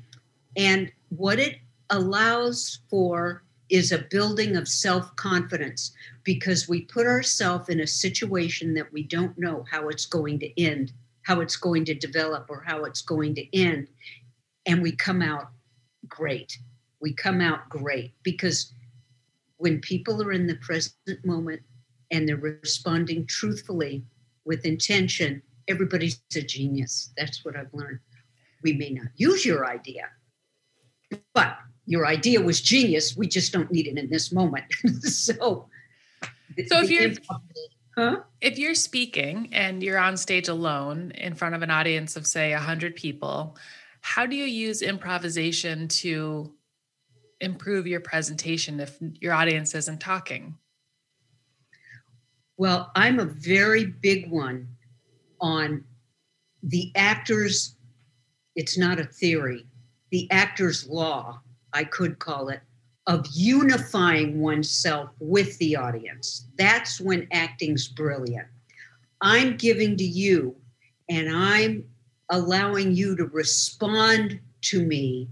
and 0.58 0.91
what 1.10 1.39
it 1.39 1.58
allows 1.89 2.80
for 2.89 3.43
is 3.71 3.91
a 3.91 4.05
building 4.10 4.55
of 4.55 4.67
self-confidence 4.67 5.93
because 6.23 6.67
we 6.67 6.81
put 6.81 7.07
ourselves 7.07 7.69
in 7.69 7.79
a 7.79 7.88
situation 7.88 8.73
that 8.73 8.91
we 8.91 9.03
don't 9.03 9.38
know 9.38 9.65
how 9.71 9.88
it's 9.88 10.05
going 10.05 10.39
to 10.39 10.62
end 10.62 10.93
how 11.23 11.39
it's 11.39 11.55
going 11.55 11.86
to 11.86 11.93
develop 11.93 12.47
or 12.49 12.63
how 12.65 12.84
it's 12.84 13.01
going 13.01 13.36
to 13.36 13.57
end 13.57 13.88
and 14.65 14.81
we 14.81 14.91
come 14.91 15.21
out 15.21 15.49
great 16.07 16.57
we 17.01 17.13
come 17.13 17.41
out 17.41 17.67
great 17.69 18.13
because 18.23 18.73
when 19.62 19.79
people 19.79 20.21
are 20.23 20.31
in 20.31 20.47
the 20.47 20.55
present 20.55 21.23
moment 21.23 21.62
and 22.10 22.27
they're 22.27 22.36
responding 22.36 23.25
truthfully 23.27 24.03
with 24.43 24.65
intention, 24.65 25.41
everybody's 25.67 26.19
a 26.36 26.41
genius. 26.41 27.13
That's 27.15 27.45
what 27.45 27.55
I've 27.55 27.73
learned. 27.73 27.99
We 28.63 28.73
may 28.73 28.89
not 28.89 29.10
use 29.15 29.45
your 29.45 29.67
idea, 29.67 30.10
but 31.34 31.57
your 31.86 32.06
idea 32.06 32.41
was 32.41 32.62
genius. 32.62 33.15
We 33.15 33.28
just 33.28 33.52
don't 33.52 33.72
need 33.72 33.88
it 33.88 33.98
in 33.98 34.10
this 34.10 34.32
moment. 34.32 34.65
so, 35.02 35.67
so 36.67 36.82
if 36.82 36.89
you're 36.89 37.12
huh? 37.98 38.17
if 38.39 38.58
you're 38.58 38.76
speaking 38.76 39.50
and 39.52 39.82
you're 39.84 39.98
on 39.98 40.17
stage 40.17 40.48
alone 40.48 41.12
in 41.12 41.36
front 41.36 41.56
of 41.56 41.62
an 41.62 41.72
audience 41.72 42.15
of 42.15 42.28
say 42.28 42.54
100 42.54 42.96
people, 42.96 43.58
how 44.02 44.26
do 44.26 44.36
you 44.36 44.46
use 44.46 44.82
improvisation 44.82 45.88
to 45.88 46.54
improve 47.39 47.88
your 47.88 48.00
presentation 48.00 48.80
if 48.80 48.98
your 49.20 49.34
audience 49.34 49.74
isn't 49.76 50.00
talking? 50.00 50.56
Well, 52.58 52.91
I'm 52.96 53.20
a 53.20 53.26
very 53.26 53.86
big 53.86 54.30
one 54.30 54.67
on 55.39 55.84
the 56.63 56.91
actor's, 56.96 57.76
it's 58.56 58.78
not 58.78 59.00
a 59.00 59.04
theory, 59.04 59.65
the 60.12 60.30
actor's 60.30 60.88
law, 60.88 61.41
I 61.73 61.84
could 61.84 62.19
call 62.19 62.49
it, 62.49 62.62
of 63.07 63.25
unifying 63.34 64.39
oneself 64.39 65.10
with 65.19 65.57
the 65.57 65.75
audience. 65.75 66.47
That's 66.57 66.99
when 66.99 67.27
acting's 67.31 67.88
brilliant. 67.88 68.47
I'm 69.21 69.57
giving 69.57 69.97
to 69.97 70.03
you 70.03 70.55
and 71.10 71.29
I'm 71.29 71.84
allowing 72.29 72.91
you 72.93 73.15
to 73.17 73.25
respond 73.25 74.39
to 74.62 74.86
me 74.86 75.29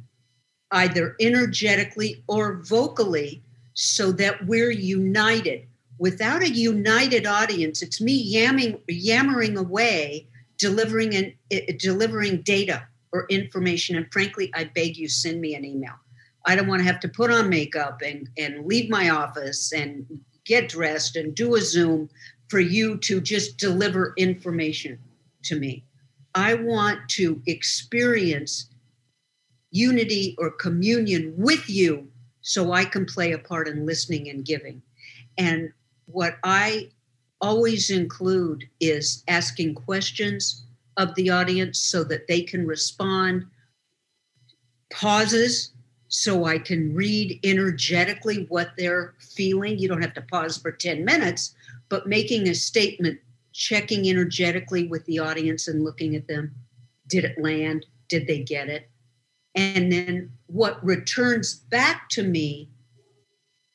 either 0.71 1.15
energetically 1.19 2.23
or 2.27 2.61
vocally 2.63 3.43
so 3.73 4.11
that 4.11 4.45
we're 4.45 4.71
united 4.71 5.65
without 5.99 6.41
a 6.41 6.49
united 6.49 7.27
audience, 7.27 7.81
it's 7.81 8.01
me 8.01 8.33
yamming, 8.33 8.79
yammering 8.87 9.57
away, 9.57 10.27
delivering 10.57 11.13
and 11.13 11.33
eh, 11.51 11.73
delivering 11.77 12.41
data 12.41 12.87
or 13.11 13.27
information. 13.29 13.95
And 13.95 14.11
frankly, 14.11 14.51
I 14.55 14.63
beg 14.63 14.97
you, 14.97 15.07
send 15.07 15.39
me 15.39 15.53
an 15.53 15.65
email. 15.65 15.93
I 16.45 16.55
don't 16.55 16.67
want 16.67 16.79
to 16.79 16.87
have 16.87 16.99
to 17.01 17.09
put 17.09 17.31
on 17.31 17.49
makeup 17.49 18.01
and, 18.01 18.29
and 18.37 18.65
leave 18.65 18.89
my 18.89 19.09
office 19.09 19.71
and 19.71 20.05
get 20.45 20.69
dressed 20.69 21.15
and 21.15 21.35
do 21.35 21.55
a 21.55 21.61
Zoom 21.61 22.09
for 22.47 22.59
you 22.59 22.97
to 22.97 23.21
just 23.21 23.57
deliver 23.57 24.13
information 24.17 24.97
to 25.43 25.59
me. 25.59 25.83
I 26.35 26.53
want 26.55 27.07
to 27.09 27.41
experience 27.47 28.67
unity 29.71 30.35
or 30.39 30.51
communion 30.51 31.33
with 31.37 31.69
you 31.69 32.07
so 32.41 32.71
I 32.71 32.85
can 32.85 33.05
play 33.05 33.33
a 33.33 33.37
part 33.37 33.67
in 33.67 33.85
listening 33.85 34.29
and 34.29 34.45
giving. 34.45 34.81
And 35.37 35.71
what 36.05 36.37
I 36.43 36.89
always 37.41 37.89
include 37.89 38.67
is 38.79 39.23
asking 39.27 39.75
questions 39.75 40.65
of 40.97 41.13
the 41.15 41.29
audience 41.29 41.79
so 41.79 42.03
that 42.05 42.27
they 42.27 42.41
can 42.41 42.65
respond, 42.65 43.45
pauses 44.91 45.71
so 46.09 46.45
I 46.45 46.57
can 46.57 46.93
read 46.93 47.39
energetically 47.43 48.45
what 48.49 48.71
they're 48.77 49.13
feeling. 49.19 49.77
You 49.77 49.87
don't 49.87 50.01
have 50.01 50.15
to 50.15 50.21
pause 50.21 50.57
for 50.57 50.71
10 50.71 51.05
minutes, 51.05 51.55
but 51.87 52.07
making 52.07 52.49
a 52.49 52.55
statement, 52.55 53.19
checking 53.53 54.09
energetically 54.09 54.87
with 54.87 55.05
the 55.05 55.19
audience 55.19 55.67
and 55.67 55.83
looking 55.83 56.15
at 56.15 56.27
them. 56.27 56.53
Did 57.07 57.25
it 57.25 57.39
land? 57.39 57.85
Did 58.07 58.27
they 58.27 58.39
get 58.39 58.69
it? 58.69 58.89
And 59.55 59.91
then 59.91 60.31
what 60.47 60.83
returns 60.83 61.55
back 61.55 62.09
to 62.09 62.23
me 62.23 62.69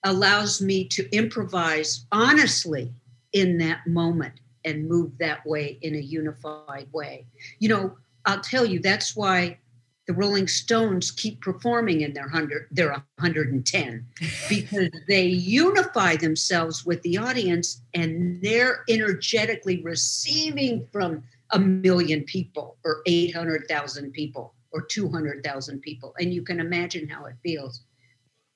allows 0.05 0.61
me 0.61 0.87
to 0.89 1.09
improvise 1.17 2.05
honestly 2.13 2.93
in 3.33 3.59
that 3.59 3.87
moment 3.87 4.35
and 4.65 4.89
move 4.89 5.17
that 5.19 5.45
way 5.47 5.79
in 5.83 5.95
a 5.95 5.99
unified 5.99 6.89
way. 6.93 7.27
You 7.59 7.69
know, 7.69 7.97
I'll 8.25 8.41
tell 8.41 8.65
you 8.65 8.81
that's 8.81 9.15
why 9.15 9.59
the 10.07 10.13
Rolling 10.13 10.49
Stones 10.49 11.11
keep 11.11 11.41
performing 11.41 12.03
in 12.03 12.13
their 12.13 12.25
100 12.25 12.69
their 12.71 12.91
110 12.91 14.07
because 14.49 14.91
they 15.09 15.27
unify 15.27 16.17
themselves 16.17 16.85
with 16.85 17.01
the 17.03 17.17
audience 17.17 17.83
and 17.95 18.43
they're 18.43 18.85
energetically 18.89 19.83
receiving 19.83 20.87
from 20.93 21.23
a 21.51 21.59
million 21.59 22.23
people 22.25 22.77
or 22.85 23.03
800,000 23.07 24.13
people 24.13 24.55
or 24.73 24.83
200,000 24.83 25.81
people 25.81 26.15
and 26.19 26.35
you 26.35 26.43
can 26.43 26.61
imagine 26.61 27.09
how 27.09 27.25
it 27.25 27.35
feels. 27.43 27.83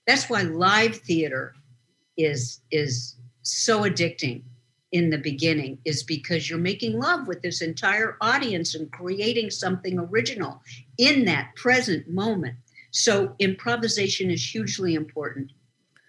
That's 0.06 0.28
why 0.28 0.42
live 0.42 0.96
theater 0.96 1.54
is 2.16 2.60
is 2.70 3.16
so 3.42 3.82
addicting 3.82 4.42
in 4.92 5.10
the 5.10 5.18
beginning 5.18 5.78
is 5.84 6.02
because 6.02 6.48
you're 6.48 6.58
making 6.58 6.98
love 6.98 7.28
with 7.28 7.42
this 7.42 7.60
entire 7.60 8.16
audience 8.20 8.74
and 8.74 8.90
creating 8.90 9.50
something 9.50 9.98
original 9.98 10.62
in 10.98 11.24
that 11.24 11.54
present 11.56 12.08
moment. 12.08 12.56
So 12.90 13.34
improvisation 13.38 14.30
is 14.30 14.44
hugely 14.44 14.94
important. 14.94 15.52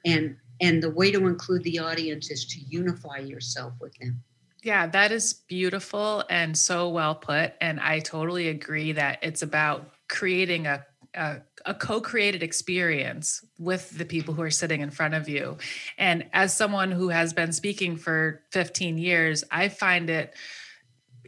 And 0.05 0.35
and 0.61 0.83
the 0.83 0.89
way 0.89 1.11
to 1.11 1.25
include 1.25 1.63
the 1.63 1.79
audience 1.79 2.29
is 2.29 2.45
to 2.47 2.59
unify 2.59 3.19
yourself 3.19 3.73
with 3.79 3.93
them. 3.99 4.21
Yeah, 4.61 4.87
that 4.87 5.11
is 5.11 5.33
beautiful 5.47 6.25
and 6.29 6.57
so 6.57 6.89
well 6.89 7.15
put. 7.15 7.53
And 7.61 7.79
I 7.79 7.99
totally 7.99 8.49
agree 8.49 8.91
that 8.91 9.19
it's 9.21 9.41
about 9.41 9.89
creating 10.09 10.67
a, 10.67 10.85
a, 11.13 11.37
a 11.65 11.73
co 11.73 12.01
created 12.01 12.43
experience 12.43 13.43
with 13.57 13.97
the 13.97 14.03
people 14.03 14.33
who 14.33 14.41
are 14.41 14.51
sitting 14.51 14.81
in 14.81 14.91
front 14.91 15.13
of 15.13 15.29
you. 15.29 15.57
And 15.97 16.25
as 16.33 16.53
someone 16.53 16.91
who 16.91 17.07
has 17.07 17.31
been 17.31 17.53
speaking 17.53 17.95
for 17.95 18.41
15 18.51 18.97
years, 18.97 19.45
I 19.49 19.69
find 19.69 20.09
it 20.09 20.33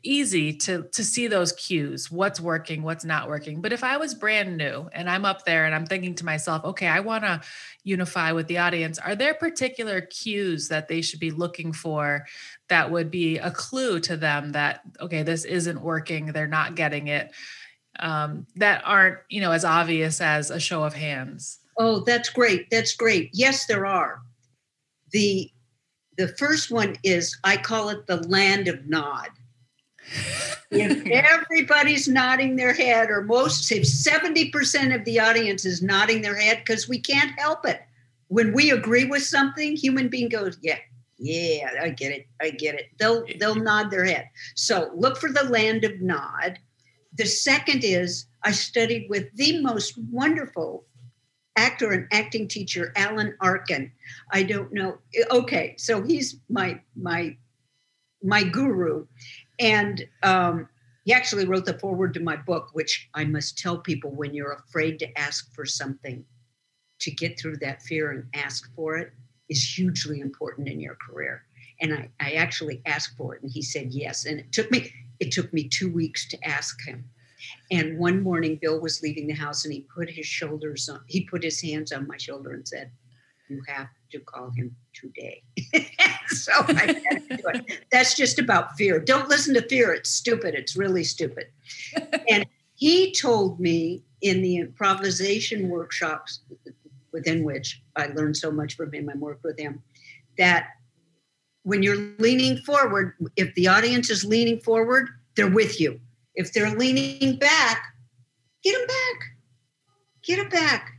easy 0.04 0.54
to 0.54 0.84
to 0.92 1.04
see 1.04 1.28
those 1.28 1.52
cues 1.54 2.12
what's 2.12 2.40
working 2.40 2.84
what's 2.84 3.06
not 3.06 3.28
working. 3.28 3.62
But 3.62 3.74
if 3.74 3.84
i 3.84 3.98
was 3.98 4.14
brand 4.14 4.58
new 4.58 4.90
and 4.94 5.10
i'm 5.10 5.26
up 5.26 5.46
there 5.46 5.66
and 5.66 5.76
i'm 5.76 5.86
thinking 5.86 6.16
to 6.16 6.26
myself 6.26 6.64
okay 6.66 6.88
i 6.88 7.00
want 7.00 7.24
to 7.24 7.42
unify 7.84 8.32
with 8.32 8.48
the 8.48 8.58
audience 8.58 9.00
are 9.00 9.16
there 9.16 9.34
particular 9.34 10.02
cues 10.02 10.68
that 10.68 10.88
they 10.88 11.02
should 11.02 11.20
be 11.20 11.32
looking 11.32 11.72
for 11.74 12.26
that 12.70 12.92
would 12.92 13.12
be 13.12 13.38
a 13.38 13.52
clue 13.52 14.00
to 14.00 14.18
them 14.18 14.52
that 14.52 14.82
okay 15.00 15.24
this 15.24 15.46
isn't 15.46 15.82
working 15.82 16.28
they're 16.28 16.48
not 16.48 16.76
getting 16.76 17.08
it 17.08 17.32
um, 18.00 18.48
that 18.56 18.82
aren't 18.86 19.20
you 19.30 19.42
know 19.42 19.52
as 19.52 19.66
obvious 19.66 20.22
as 20.22 20.50
a 20.50 20.60
show 20.60 20.84
of 20.84 20.94
hands? 20.94 21.60
Oh 21.78 22.02
that's 22.02 22.30
great 22.30 22.70
that's 22.70 22.96
great. 22.96 23.30
Yes 23.34 23.66
there 23.66 23.86
are. 23.86 24.22
The 25.12 25.52
the 26.18 26.30
first 26.30 26.72
one 26.72 26.98
is 27.04 27.38
i 27.44 27.58
call 27.58 27.90
it 27.90 28.06
the 28.06 28.28
land 28.28 28.68
of 28.68 28.88
nod 28.88 29.30
if 30.72 31.06
everybody's 31.08 32.08
nodding 32.08 32.56
their 32.56 32.74
head 32.74 33.10
or 33.10 33.24
most 33.24 33.72
if 33.72 33.84
70% 33.84 34.96
of 34.96 35.06
the 35.06 35.20
audience 35.20 35.66
is 35.66 35.82
nodding 35.82 36.22
their 36.22 36.36
head 36.36 36.62
because 36.66 36.88
we 36.88 37.00
can't 37.00 37.38
help 37.40 37.66
it. 37.66 37.82
When 38.28 38.54
we 38.54 38.72
agree 38.72 39.06
with 39.06 39.24
something 39.24 39.76
human 39.76 40.08
being 40.08 40.30
goes 40.30 40.58
yeah 40.62 40.78
yeah 41.18 41.70
i 41.82 41.90
get 41.90 42.12
it 42.12 42.28
i 42.42 42.50
get 42.50 42.76
it. 42.76 42.88
They'll 42.98 43.26
they'll 43.40 43.56
nod 43.56 43.92
their 43.92 44.06
head. 44.06 44.30
So 44.56 44.92
look 44.96 45.18
for 45.18 45.32
the 45.32 45.44
land 45.44 45.84
of 45.84 46.02
nod. 46.02 46.60
The 47.18 47.26
second 47.26 47.84
is 47.84 48.26
I 48.44 48.52
studied 48.52 49.08
with 49.10 49.28
the 49.36 49.62
most 49.62 49.98
wonderful 50.10 50.86
actor 51.56 51.92
and 51.92 52.08
acting 52.12 52.48
teacher, 52.48 52.94
Alan 52.96 53.36
Arkin. 53.42 53.92
I 54.32 54.44
don't 54.44 54.72
know. 54.74 54.98
Okay, 55.30 55.76
so 55.78 56.02
he's 56.02 56.38
my 56.50 56.80
my 56.96 57.36
my 58.24 58.44
guru, 58.44 59.06
and 59.62 60.06
um, 60.24 60.68
he 61.06 61.14
actually 61.14 61.46
wrote 61.46 61.66
the 61.66 61.80
foreword 61.80 62.14
to 62.16 62.20
my 62.20 62.36
book, 62.36 62.70
which 62.74 63.10
I 63.14 63.24
must 63.26 63.58
tell 63.58 63.78
people 63.78 64.12
when 64.12 64.34
you're 64.34 64.54
afraid 64.54 65.00
to 65.00 65.20
ask 65.20 65.54
for 65.54 65.66
something, 65.66 66.26
to 67.00 67.12
get 67.12 67.40
through 67.40 67.58
that 67.58 67.82
fear 67.84 68.12
and 68.12 68.26
ask 68.34 68.74
for 68.76 68.98
it 68.98 69.14
is 69.50 69.64
hugely 69.64 70.20
important 70.20 70.68
in 70.68 70.80
your 70.80 70.96
career. 70.96 71.44
And 71.80 71.94
I, 71.94 72.10
I 72.20 72.32
actually 72.34 72.82
asked 72.86 73.16
for 73.18 73.36
it, 73.36 73.42
and 73.42 73.52
he 73.52 73.62
said 73.62 73.92
yes. 73.92 74.26
And 74.26 74.40
it 74.40 74.52
took 74.52 74.70
me 74.72 74.92
it 75.20 75.32
took 75.32 75.54
me 75.54 75.68
two 75.68 75.92
weeks 75.92 76.28
to 76.30 76.48
ask 76.48 76.84
him. 76.84 77.06
And 77.72 78.00
one 78.00 78.22
morning, 78.24 78.58
Bill 78.60 78.80
was 78.80 79.04
leaving 79.04 79.28
the 79.28 79.34
house 79.34 79.66
and 79.66 79.74
he 79.74 79.82
put 79.96 80.10
his 80.10 80.26
shoulders 80.26 80.90
on, 80.90 81.02
he 81.08 81.26
put 81.26 81.44
his 81.44 81.62
hands 81.62 81.92
on 81.92 82.08
my 82.08 82.18
shoulder 82.18 82.52
and 82.52 82.68
said, 82.68 82.92
You 83.52 83.62
have 83.68 83.90
to 84.12 84.20
call 84.20 84.50
him 84.52 84.74
today. 84.94 85.44
so. 86.28 86.52
That's 87.92 88.16
just 88.16 88.40
about 88.40 88.78
fear. 88.78 89.00
Don't 89.00 89.28
listen 89.28 89.54
to 89.56 89.62
fear. 89.68 89.92
It's 89.94 90.10
stupid. 90.10 90.56
It's 90.56 90.78
really 90.78 91.04
stupid. 91.04 91.48
and 92.30 92.46
he 92.76 93.12
told 93.12 93.60
me 93.60 94.04
in 94.22 94.42
the 94.42 94.58
improvisation 94.58 95.68
workshops 95.68 96.40
within 97.12 97.44
which 97.44 97.82
I 97.98 98.08
learned 98.08 98.38
so 98.38 98.52
much 98.52 98.78
from 98.78 98.94
him 98.94 99.10
and 99.10 99.20
worked 99.20 99.44
with 99.44 99.60
him 99.60 99.84
that 100.38 100.68
when 101.64 101.84
you're 101.84 102.14
leaning 102.18 102.58
forward, 102.58 103.14
if 103.36 103.54
the 103.56 103.68
audience 103.68 104.10
is 104.10 104.24
leaning 104.24 104.60
forward, 104.60 105.10
they're 105.36 105.50
with 105.50 105.80
you. 105.80 106.00
If 106.36 106.54
they're 106.54 106.72
leaning 106.72 107.38
back, 107.38 107.84
get 108.64 108.78
them 108.78 108.88
back. 108.88 109.28
Get 110.24 110.38
them 110.38 110.50
back. 110.50 110.94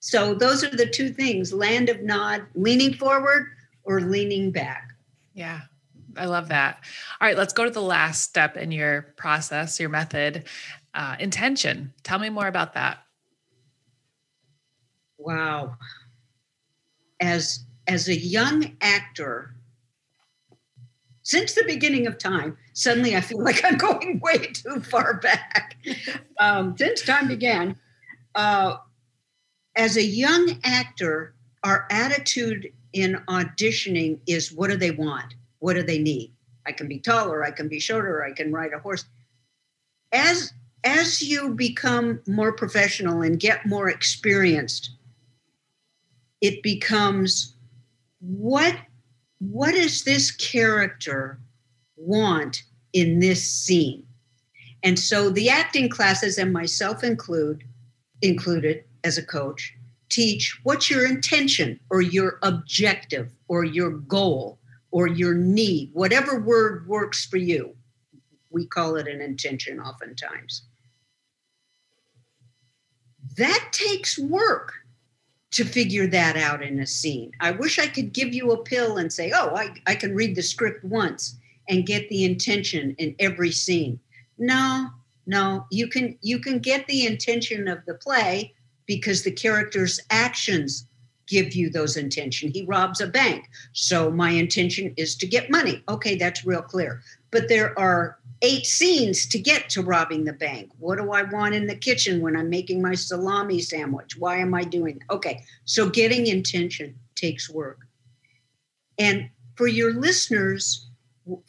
So 0.00 0.34
those 0.34 0.64
are 0.64 0.74
the 0.74 0.86
two 0.86 1.10
things 1.10 1.52
land 1.52 1.90
of 1.90 2.00
nod, 2.00 2.46
leaning 2.54 2.94
forward 2.94 3.48
or 3.84 4.00
leaning 4.00 4.50
back. 4.50 4.88
Yeah, 5.34 5.60
I 6.16 6.24
love 6.24 6.48
that. 6.48 6.82
All 7.20 7.28
right, 7.28 7.36
let's 7.36 7.52
go 7.52 7.64
to 7.64 7.70
the 7.70 7.82
last 7.82 8.22
step 8.22 8.56
in 8.56 8.72
your 8.72 9.02
process, 9.16 9.78
your 9.78 9.90
method 9.90 10.44
uh, 10.94 11.16
intention. 11.20 11.92
Tell 12.02 12.18
me 12.18 12.30
more 12.30 12.46
about 12.46 12.74
that. 12.74 12.98
Wow. 15.18 15.76
As 17.20 17.64
as 17.86 18.08
a 18.08 18.16
young 18.16 18.76
actor, 18.80 19.54
since 21.22 21.52
the 21.52 21.64
beginning 21.64 22.06
of 22.06 22.16
time, 22.16 22.56
suddenly 22.72 23.14
I 23.16 23.20
feel 23.20 23.42
like 23.44 23.62
I'm 23.64 23.76
going 23.76 24.18
way 24.20 24.38
too 24.38 24.80
far 24.80 25.20
back. 25.20 25.76
Um, 26.38 26.74
since 26.78 27.02
time 27.02 27.28
began, 27.28 27.76
uh, 28.34 28.76
as 29.76 29.96
a 29.96 30.04
young 30.04 30.58
actor, 30.64 31.34
our 31.62 31.86
attitude 31.90 32.72
in 32.92 33.14
auditioning 33.28 34.18
is 34.26 34.52
what 34.52 34.70
do 34.70 34.76
they 34.76 34.90
want? 34.90 35.34
What 35.58 35.74
do 35.74 35.82
they 35.82 35.98
need? 35.98 36.32
I 36.66 36.72
can 36.72 36.88
be 36.88 36.98
taller, 36.98 37.44
I 37.44 37.50
can 37.50 37.68
be 37.68 37.80
shorter, 37.80 38.24
I 38.24 38.32
can 38.32 38.52
ride 38.52 38.72
a 38.72 38.78
horse. 38.78 39.04
As 40.12 40.52
as 40.82 41.20
you 41.20 41.54
become 41.54 42.20
more 42.26 42.52
professional 42.52 43.20
and 43.20 43.38
get 43.38 43.66
more 43.66 43.88
experienced, 43.88 44.90
it 46.40 46.62
becomes 46.62 47.54
what 48.20 48.76
what 49.38 49.72
does 49.72 50.04
this 50.04 50.30
character 50.30 51.38
want 51.96 52.62
in 52.92 53.20
this 53.20 53.50
scene? 53.50 54.04
And 54.82 54.98
so 54.98 55.30
the 55.30 55.48
acting 55.48 55.88
classes 55.88 56.38
and 56.38 56.52
myself 56.52 57.04
include 57.04 57.64
included 58.22 58.84
as 59.04 59.18
a 59.18 59.22
coach 59.22 59.74
teach 60.10 60.58
what's 60.64 60.90
your 60.90 61.06
intention 61.06 61.80
or 61.88 62.02
your 62.02 62.38
objective 62.42 63.32
or 63.48 63.64
your 63.64 63.90
goal 63.90 64.58
or 64.90 65.06
your 65.06 65.34
need, 65.34 65.90
whatever 65.92 66.40
word 66.40 66.86
works 66.88 67.24
for 67.24 67.36
you. 67.36 67.74
We 68.50 68.66
call 68.66 68.96
it 68.96 69.06
an 69.06 69.20
intention 69.20 69.80
oftentimes. 69.80 70.62
That 73.36 73.68
takes 73.70 74.18
work 74.18 74.72
to 75.52 75.64
figure 75.64 76.06
that 76.08 76.36
out 76.36 76.62
in 76.62 76.80
a 76.80 76.86
scene. 76.86 77.32
I 77.40 77.52
wish 77.52 77.78
I 77.78 77.86
could 77.86 78.12
give 78.12 78.34
you 78.34 78.52
a 78.52 78.62
pill 78.62 78.98
and 78.98 79.12
say, 79.12 79.32
oh, 79.34 79.54
I, 79.54 79.74
I 79.86 79.94
can 79.94 80.14
read 80.14 80.34
the 80.34 80.42
script 80.42 80.84
once 80.84 81.36
and 81.68 81.86
get 81.86 82.08
the 82.08 82.24
intention 82.24 82.94
in 82.98 83.14
every 83.20 83.52
scene. 83.52 84.00
No, 84.38 84.88
no, 85.26 85.66
you 85.70 85.86
can 85.86 86.18
you 86.22 86.40
can 86.40 86.58
get 86.58 86.86
the 86.86 87.06
intention 87.06 87.68
of 87.68 87.84
the 87.86 87.94
play 87.94 88.54
because 88.90 89.22
the 89.22 89.30
character's 89.30 90.00
actions 90.10 90.84
give 91.28 91.54
you 91.54 91.70
those 91.70 91.96
intention. 91.96 92.50
He 92.50 92.64
robs 92.64 93.00
a 93.00 93.06
bank. 93.06 93.48
So 93.72 94.10
my 94.10 94.30
intention 94.30 94.92
is 94.96 95.14
to 95.18 95.28
get 95.28 95.48
money. 95.48 95.84
Okay, 95.88 96.16
that's 96.16 96.44
real 96.44 96.60
clear. 96.60 97.00
But 97.30 97.48
there 97.48 97.78
are 97.78 98.18
eight 98.42 98.66
scenes 98.66 99.28
to 99.28 99.38
get 99.38 99.70
to 99.70 99.82
robbing 99.82 100.24
the 100.24 100.32
bank. 100.32 100.72
What 100.80 100.98
do 100.98 101.12
I 101.12 101.22
want 101.22 101.54
in 101.54 101.68
the 101.68 101.76
kitchen 101.76 102.20
when 102.20 102.34
I'm 102.34 102.50
making 102.50 102.82
my 102.82 102.96
salami 102.96 103.60
sandwich? 103.60 104.16
Why 104.18 104.38
am 104.38 104.54
I 104.54 104.64
doing? 104.64 105.00
Okay, 105.08 105.44
so 105.66 105.88
getting 105.88 106.26
intention 106.26 106.96
takes 107.14 107.48
work. 107.48 107.86
And 108.98 109.30
for 109.54 109.68
your 109.68 109.94
listeners, 109.94 110.90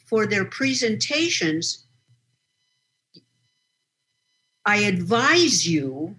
for 0.06 0.26
their 0.26 0.44
presentations, 0.44 1.86
I 4.64 4.76
advise 4.84 5.66
you 5.66 6.14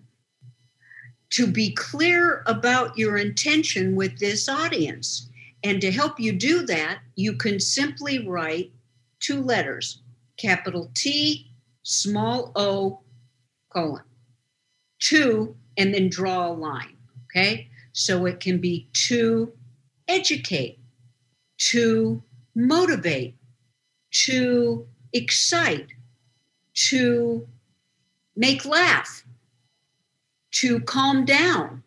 to 1.33 1.47
be 1.47 1.73
clear 1.73 2.43
about 2.45 2.95
your 2.95 3.17
intention 3.17 3.95
with 3.95 4.19
this 4.19 4.47
audience. 4.47 5.29
And 5.63 5.81
to 5.81 5.91
help 5.91 6.19
you 6.19 6.31
do 6.31 6.63
that, 6.67 6.99
you 7.15 7.33
can 7.33 7.59
simply 7.59 8.27
write 8.27 8.71
two 9.19 9.41
letters 9.41 10.01
capital 10.37 10.91
T, 10.93 11.51
small 11.81 12.51
o, 12.55 12.99
colon. 13.71 14.03
Two, 14.99 15.55
and 15.77 15.93
then 15.93 16.09
draw 16.09 16.47
a 16.47 16.53
line. 16.53 16.97
Okay. 17.25 17.67
So 17.93 18.25
it 18.27 18.39
can 18.39 18.59
be 18.59 18.87
to 19.07 19.53
educate, 20.07 20.79
to 21.57 22.21
motivate, 22.55 23.35
to 24.25 24.87
excite, 25.13 25.87
to 26.89 27.47
make 28.35 28.65
laugh, 28.65 29.23
to 30.53 30.79
calm 30.81 31.25
down, 31.25 31.83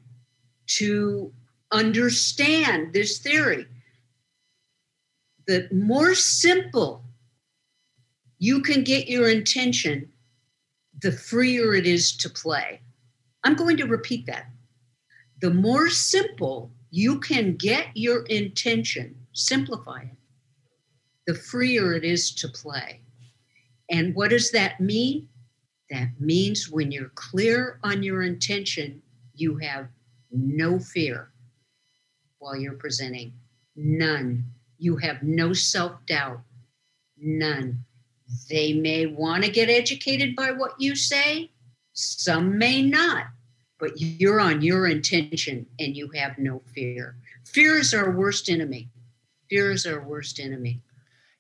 to 0.67 1.33
understand 1.73 2.93
this 2.93 3.19
theory. 3.19 3.67
The 5.47 5.69
more 5.73 6.15
simple 6.15 7.05
you 8.39 8.61
can 8.61 8.85
get 8.85 9.09
your 9.09 9.29
intention, 9.29 10.11
the 11.01 11.13
freer 11.13 11.75
it 11.75 11.87
is 11.87 12.17
to 12.17 12.29
play. 12.29 12.81
I'm 13.45 13.55
going 13.55 13.77
to 13.77 13.87
repeat 13.87 14.27
that. 14.27 14.47
The 15.41 15.51
more 15.51 15.89
simple 15.89 16.73
you 16.91 17.21
can 17.21 17.57
get 17.57 17.89
your 17.95 18.25
intention, 18.25 19.15
simplify 19.33 20.03
it, 20.03 20.17
the 21.27 21.35
freer 21.35 21.95
it 21.95 22.05
is 22.05 22.33
to 22.37 22.49
play. 22.49 23.01
And 23.91 24.15
what 24.15 24.31
does 24.31 24.51
that 24.51 24.81
mean? 24.81 25.29
That 25.91 26.09
means 26.19 26.69
when 26.69 26.91
you're 26.91 27.11
clear 27.15 27.79
on 27.83 28.03
your 28.03 28.23
intention, 28.23 29.03
you 29.35 29.57
have 29.59 29.89
no 30.33 30.79
fear 30.79 31.31
while 32.39 32.57
you're 32.57 32.75
presenting. 32.75 33.33
None. 33.77 34.45
You 34.79 34.97
have 34.97 35.23
no 35.23 35.53
self 35.53 36.05
doubt. 36.07 36.41
None. 37.19 37.85
They 38.49 38.73
may 38.73 39.07
want 39.07 39.45
to 39.45 39.51
get 39.51 39.69
educated 39.69 40.35
by 40.35 40.51
what 40.51 40.81
you 40.81 40.97
say, 40.97 41.51
some 41.93 42.59
may 42.59 42.83
not, 42.83 43.27
but 43.79 43.93
you're 44.01 44.41
on 44.41 44.63
your 44.63 44.87
intention 44.87 45.67
and 45.79 45.97
you 45.97 46.11
have 46.15 46.37
no 46.39 46.63
fear. 46.75 47.17
Fear 47.45 47.79
is 47.79 47.95
our 47.95 48.11
worst 48.11 48.49
enemy. 48.49 48.89
Fear 49.49 49.71
is 49.71 49.87
our 49.87 50.01
worst 50.01 50.41
enemy. 50.41 50.81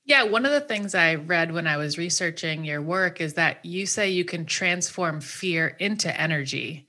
Yeah, 0.06 0.22
one 0.22 0.46
of 0.46 0.52
the 0.52 0.60
things 0.60 0.94
I 0.94 1.16
read 1.16 1.52
when 1.52 1.66
I 1.66 1.76
was 1.76 1.98
researching 1.98 2.64
your 2.64 2.80
work 2.80 3.20
is 3.20 3.34
that 3.34 3.64
you 3.64 3.86
say 3.86 4.08
you 4.08 4.24
can 4.24 4.46
transform 4.46 5.20
fear 5.20 5.76
into 5.80 6.18
energy. 6.18 6.86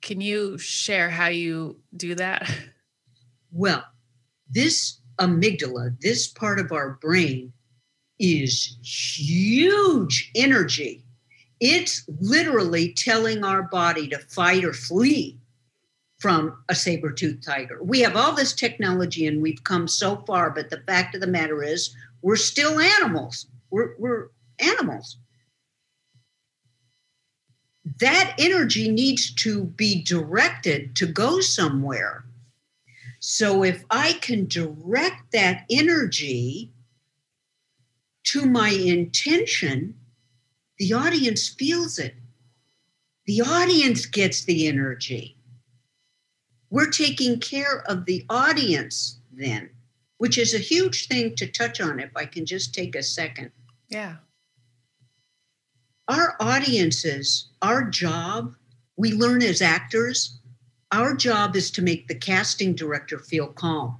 Can 0.00 0.20
you 0.20 0.56
share 0.56 1.10
how 1.10 1.26
you 1.26 1.76
do 1.96 2.14
that? 2.14 2.50
Well, 3.56 3.84
this 4.50 4.98
amygdala, 5.20 6.00
this 6.00 6.26
part 6.26 6.58
of 6.58 6.72
our 6.72 6.98
brain, 7.00 7.52
is 8.18 8.76
huge 8.82 10.32
energy. 10.34 11.04
It's 11.60 12.04
literally 12.20 12.94
telling 12.94 13.44
our 13.44 13.62
body 13.62 14.08
to 14.08 14.18
fight 14.18 14.64
or 14.64 14.72
flee 14.72 15.38
from 16.18 16.64
a 16.68 16.74
saber 16.74 17.12
toothed 17.12 17.44
tiger. 17.44 17.78
We 17.80 18.00
have 18.00 18.16
all 18.16 18.34
this 18.34 18.54
technology 18.54 19.28
and 19.28 19.40
we've 19.40 19.62
come 19.62 19.86
so 19.86 20.24
far, 20.26 20.50
but 20.50 20.68
the 20.68 20.82
fact 20.84 21.14
of 21.14 21.20
the 21.20 21.28
matter 21.28 21.62
is, 21.62 21.94
we're 22.24 22.36
still 22.36 22.80
animals. 22.80 23.48
We're, 23.70 23.94
we're 23.98 24.30
animals. 24.58 25.18
That 28.00 28.34
energy 28.38 28.90
needs 28.90 29.34
to 29.34 29.64
be 29.64 30.02
directed 30.02 30.96
to 30.96 31.06
go 31.06 31.40
somewhere. 31.40 32.24
So 33.20 33.62
if 33.62 33.84
I 33.90 34.14
can 34.14 34.46
direct 34.46 35.32
that 35.32 35.66
energy 35.70 36.72
to 38.28 38.46
my 38.46 38.70
intention, 38.70 39.94
the 40.78 40.94
audience 40.94 41.50
feels 41.50 41.98
it. 41.98 42.14
The 43.26 43.42
audience 43.42 44.06
gets 44.06 44.44
the 44.44 44.66
energy. 44.66 45.36
We're 46.70 46.90
taking 46.90 47.38
care 47.38 47.82
of 47.86 48.06
the 48.06 48.24
audience 48.30 49.18
then 49.30 49.73
which 50.24 50.38
is 50.38 50.54
a 50.54 50.58
huge 50.58 51.06
thing 51.06 51.34
to 51.34 51.46
touch 51.46 51.82
on 51.82 52.00
if 52.00 52.08
I 52.16 52.24
can 52.24 52.46
just 52.46 52.72
take 52.72 52.96
a 52.96 53.02
second. 53.02 53.50
Yeah. 53.90 54.16
Our 56.08 56.34
audiences, 56.40 57.50
our 57.60 57.84
job, 57.90 58.54
we 58.96 59.12
learn 59.12 59.42
as 59.42 59.60
actors, 59.60 60.40
our 60.92 61.14
job 61.14 61.56
is 61.56 61.70
to 61.72 61.82
make 61.82 62.08
the 62.08 62.14
casting 62.14 62.74
director 62.74 63.18
feel 63.18 63.48
calm. 63.48 63.98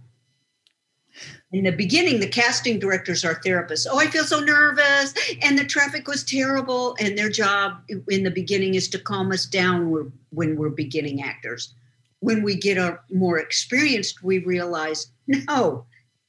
In 1.52 1.64
the 1.64 1.72
beginning, 1.72 2.20
the 2.20 2.26
casting 2.26 2.78
directors 2.78 3.22
are 3.22 3.34
therapists. 3.34 3.86
Oh, 3.86 3.98
I 3.98 4.06
feel 4.06 4.24
so 4.24 4.40
nervous, 4.40 5.12
and 5.42 5.58
the 5.58 5.66
traffic 5.66 6.08
was 6.08 6.24
terrible. 6.24 6.96
And 7.00 7.18
their 7.18 7.28
job 7.28 7.82
in 8.08 8.22
the 8.22 8.30
beginning 8.30 8.76
is 8.76 8.88
to 8.88 8.98
calm 8.98 9.30
us 9.30 9.44
down 9.44 10.10
when 10.30 10.56
we're 10.56 10.70
beginning 10.70 11.22
actors. 11.22 11.74
When 12.20 12.42
we 12.42 12.54
get 12.54 12.78
more 13.10 13.38
experienced, 13.38 14.22
we 14.22 14.38
realize 14.38 15.08
no, 15.26 15.84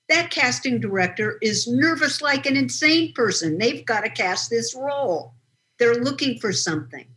that 0.09 0.29
casting 0.29 0.79
director 0.79 1.37
is 1.41 1.67
nervous 1.67 2.21
like 2.21 2.45
an 2.45 2.55
insane 2.55 3.13
person. 3.13 3.57
They've 3.57 3.85
got 3.85 4.01
to 4.01 4.09
cast 4.09 4.49
this 4.49 4.75
role. 4.75 5.33
They're 5.79 5.95
looking 6.03 6.39
for 6.39 6.53
something. 6.53 7.07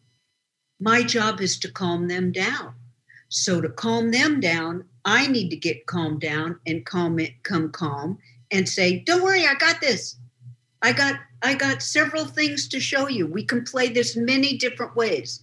My 0.81 1.03
job 1.03 1.41
is 1.41 1.59
to 1.61 1.71
calm 1.71 2.09
them 2.09 2.33
down. 2.33 2.75
So 3.29 3.61
to 3.61 3.69
calm 3.69 4.11
them 4.11 4.41
down, 4.41 4.85
I 5.05 5.27
need 5.27 5.51
to 5.51 5.57
get 5.57 5.87
calmed 5.87 6.21
down 6.21 6.61
and 6.67 6.87
calm 6.87 7.19
it, 7.19 7.43
come 7.43 7.71
calm 7.71 8.19
and 8.51 8.69
say, 8.69 9.01
"Don't 9.01 9.23
worry, 9.23 9.47
I 9.47 9.55
got 9.55 9.81
this. 9.81 10.17
I 10.81 10.93
got 10.93 11.21
I 11.43 11.55
got 11.55 11.83
several 11.83 12.25
things 12.25 12.69
to 12.69 12.81
show 12.81 13.07
you. 13.07 13.27
We 13.27 13.45
can 13.45 13.65
play 13.65 13.89
this 13.89 14.17
many 14.17 14.57
different 14.57 14.97
ways." 14.97 15.43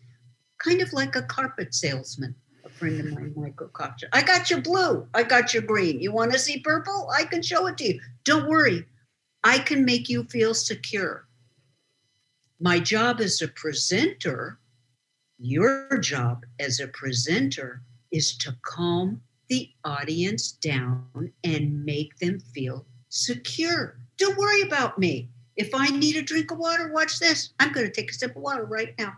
Kind 0.58 0.82
of 0.82 0.94
like 0.94 1.16
a 1.16 1.22
carpet 1.22 1.76
salesman 1.76 2.36
friend 2.76 3.00
of 3.00 3.14
mine, 3.14 3.34
Michael. 3.36 3.72
I 4.14 4.22
got 4.22 4.50
your 4.50 4.62
blue. 4.62 5.08
I 5.14 5.24
got 5.24 5.54
your 5.54 5.64
green. 5.64 6.00
You 6.00 6.12
want 6.12 6.32
to 6.34 6.40
see 6.40 6.60
purple? 6.60 7.10
I 7.16 7.24
can 7.24 7.42
show 7.42 7.68
it 7.68 7.78
to 7.78 7.94
you. 7.94 8.02
Don't 8.24 8.48
worry. 8.48 8.86
I 9.44 9.60
can 9.60 9.86
make 9.86 10.10
you 10.10 10.24
feel 10.26 10.54
secure. 10.54 11.28
My 12.60 12.80
job 12.80 13.22
as 13.22 13.42
a 13.42 13.48
presenter, 13.48 14.60
your 15.38 15.98
job 16.00 16.46
as 16.60 16.80
a 16.80 16.88
presenter 16.88 17.82
is 18.12 18.38
to 18.38 18.56
calm 18.62 19.22
the 19.50 19.70
audience 19.84 20.54
down 20.54 21.32
and 21.44 21.86
make 21.86 22.18
them 22.18 22.40
feel 22.40 22.86
secure. 23.10 23.98
Don't 24.18 24.38
worry 24.38 24.62
about 24.62 24.98
me. 24.98 25.30
If 25.56 25.74
I 25.74 25.88
need 25.88 26.16
a 26.16 26.22
drink 26.22 26.52
of 26.52 26.58
water, 26.58 26.92
watch 26.92 27.20
this. 27.20 27.54
I'm 27.60 27.72
going 27.72 27.86
to 27.86 27.92
take 27.92 28.12
a 28.12 28.14
sip 28.14 28.36
of 28.36 28.42
water 28.42 28.66
right 28.66 28.94
now. 28.98 29.14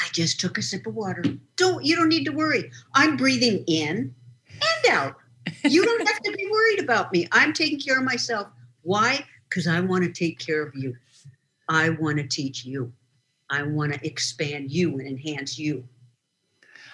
I 0.00 0.08
just 0.12 0.40
took 0.40 0.58
a 0.58 0.62
sip 0.62 0.86
of 0.86 0.94
water. 0.94 1.22
Don't 1.56 1.84
you 1.84 1.96
don't 1.96 2.08
need 2.08 2.24
to 2.24 2.32
worry. 2.32 2.70
I'm 2.94 3.16
breathing 3.16 3.64
in 3.66 4.14
and 4.52 4.92
out. 4.92 5.16
You 5.64 5.84
don't 5.84 6.06
have 6.06 6.22
to 6.22 6.32
be 6.32 6.48
worried 6.50 6.80
about 6.80 7.12
me. 7.12 7.28
I'm 7.32 7.52
taking 7.52 7.78
care 7.78 7.98
of 7.98 8.04
myself. 8.04 8.48
Why? 8.82 9.24
Because 9.48 9.66
I 9.66 9.80
want 9.80 10.04
to 10.04 10.12
take 10.12 10.38
care 10.38 10.62
of 10.62 10.74
you. 10.74 10.96
I 11.68 11.90
want 11.90 12.18
to 12.18 12.26
teach 12.26 12.64
you. 12.64 12.92
I 13.50 13.62
want 13.62 13.92
to 13.92 14.06
expand 14.06 14.70
you 14.70 14.98
and 14.98 15.06
enhance 15.06 15.58
you. 15.58 15.84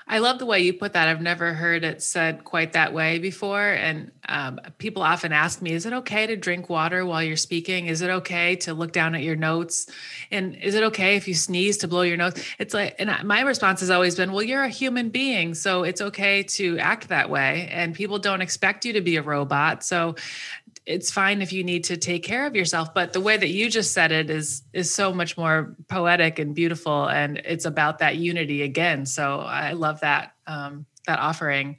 I 0.07 0.19
love 0.19 0.39
the 0.39 0.47
way 0.47 0.61
you 0.61 0.73
put 0.73 0.93
that. 0.95 1.09
I've 1.09 1.21
never 1.21 1.55
heard 1.55 1.85
it 1.85 2.03
said 2.03 2.45
quite 2.45 2.73
that 2.73 2.93
way 2.93 3.19
before. 3.19 3.71
And 3.71 4.11
um, 4.29 4.61
people 4.79 5.03
often 5.03 5.33
ask 5.33 5.63
me, 5.63 5.73
is 5.73 5.87
it 5.87 5.93
okay 5.93 6.27
to 6.27 6.37
drink 6.37 6.69
water 6.69 7.07
while 7.07 7.23
you're 7.23 7.37
speaking? 7.37 7.87
Is 7.87 8.03
it 8.03 8.11
okay 8.11 8.57
to 8.57 8.75
look 8.75 8.93
down 8.93 9.15
at 9.15 9.23
your 9.23 9.37
notes? 9.37 9.87
And 10.31 10.57
is 10.57 10.75
it 10.75 10.83
okay 10.85 11.17
if 11.17 11.29
you 11.29 11.35
sneeze 11.35 11.79
to 11.79 11.89
blow 11.89 12.03
your 12.03 12.17
nose? 12.17 12.35
It's 12.59 12.75
like, 12.75 12.97
and 12.99 13.11
my 13.27 13.41
response 13.41 13.81
has 13.81 13.91
always 13.91 14.17
been, 14.17 14.33
well, 14.33 14.43
you're 14.43 14.65
a 14.65 14.69
human 14.69 15.09
being. 15.09 15.55
So 15.55 15.85
it's 15.85 16.01
okay 16.01 16.43
to 16.45 16.79
act 16.79 17.09
that 17.09 17.31
way. 17.31 17.69
And 17.71 17.95
people 17.95 18.19
don't 18.19 18.41
expect 18.41 18.85
you 18.85 18.93
to 18.95 19.01
be 19.01 19.17
a 19.17 19.23
robot. 19.23 19.85
So 19.85 20.17
it's 20.87 21.11
fine 21.11 21.43
if 21.43 21.53
you 21.53 21.63
need 21.63 21.85
to 21.85 21.97
take 21.97 22.23
care 22.23 22.47
of 22.47 22.57
yourself 22.57 22.93
but 22.95 23.13
the 23.13 23.21
way 23.21 23.37
that 23.37 23.49
you 23.49 23.71
just 23.71 23.93
said 23.93 24.13
it 24.13 24.31
is 24.31 24.63
is 24.73 24.93
so 24.93 25.13
much 25.13 25.37
more 25.37 25.77
poetic 25.89 26.39
and 26.39 26.55
beautiful 26.55 27.07
and 27.07 27.39
it's 27.45 27.65
about 27.65 27.99
that 27.99 28.17
unity 28.17 28.63
again. 28.63 29.07
So 29.07 29.41
i 29.41 29.73
love 29.73 30.01
that 30.01 30.33
um, 30.47 30.87
that 31.07 31.19
offering. 31.19 31.77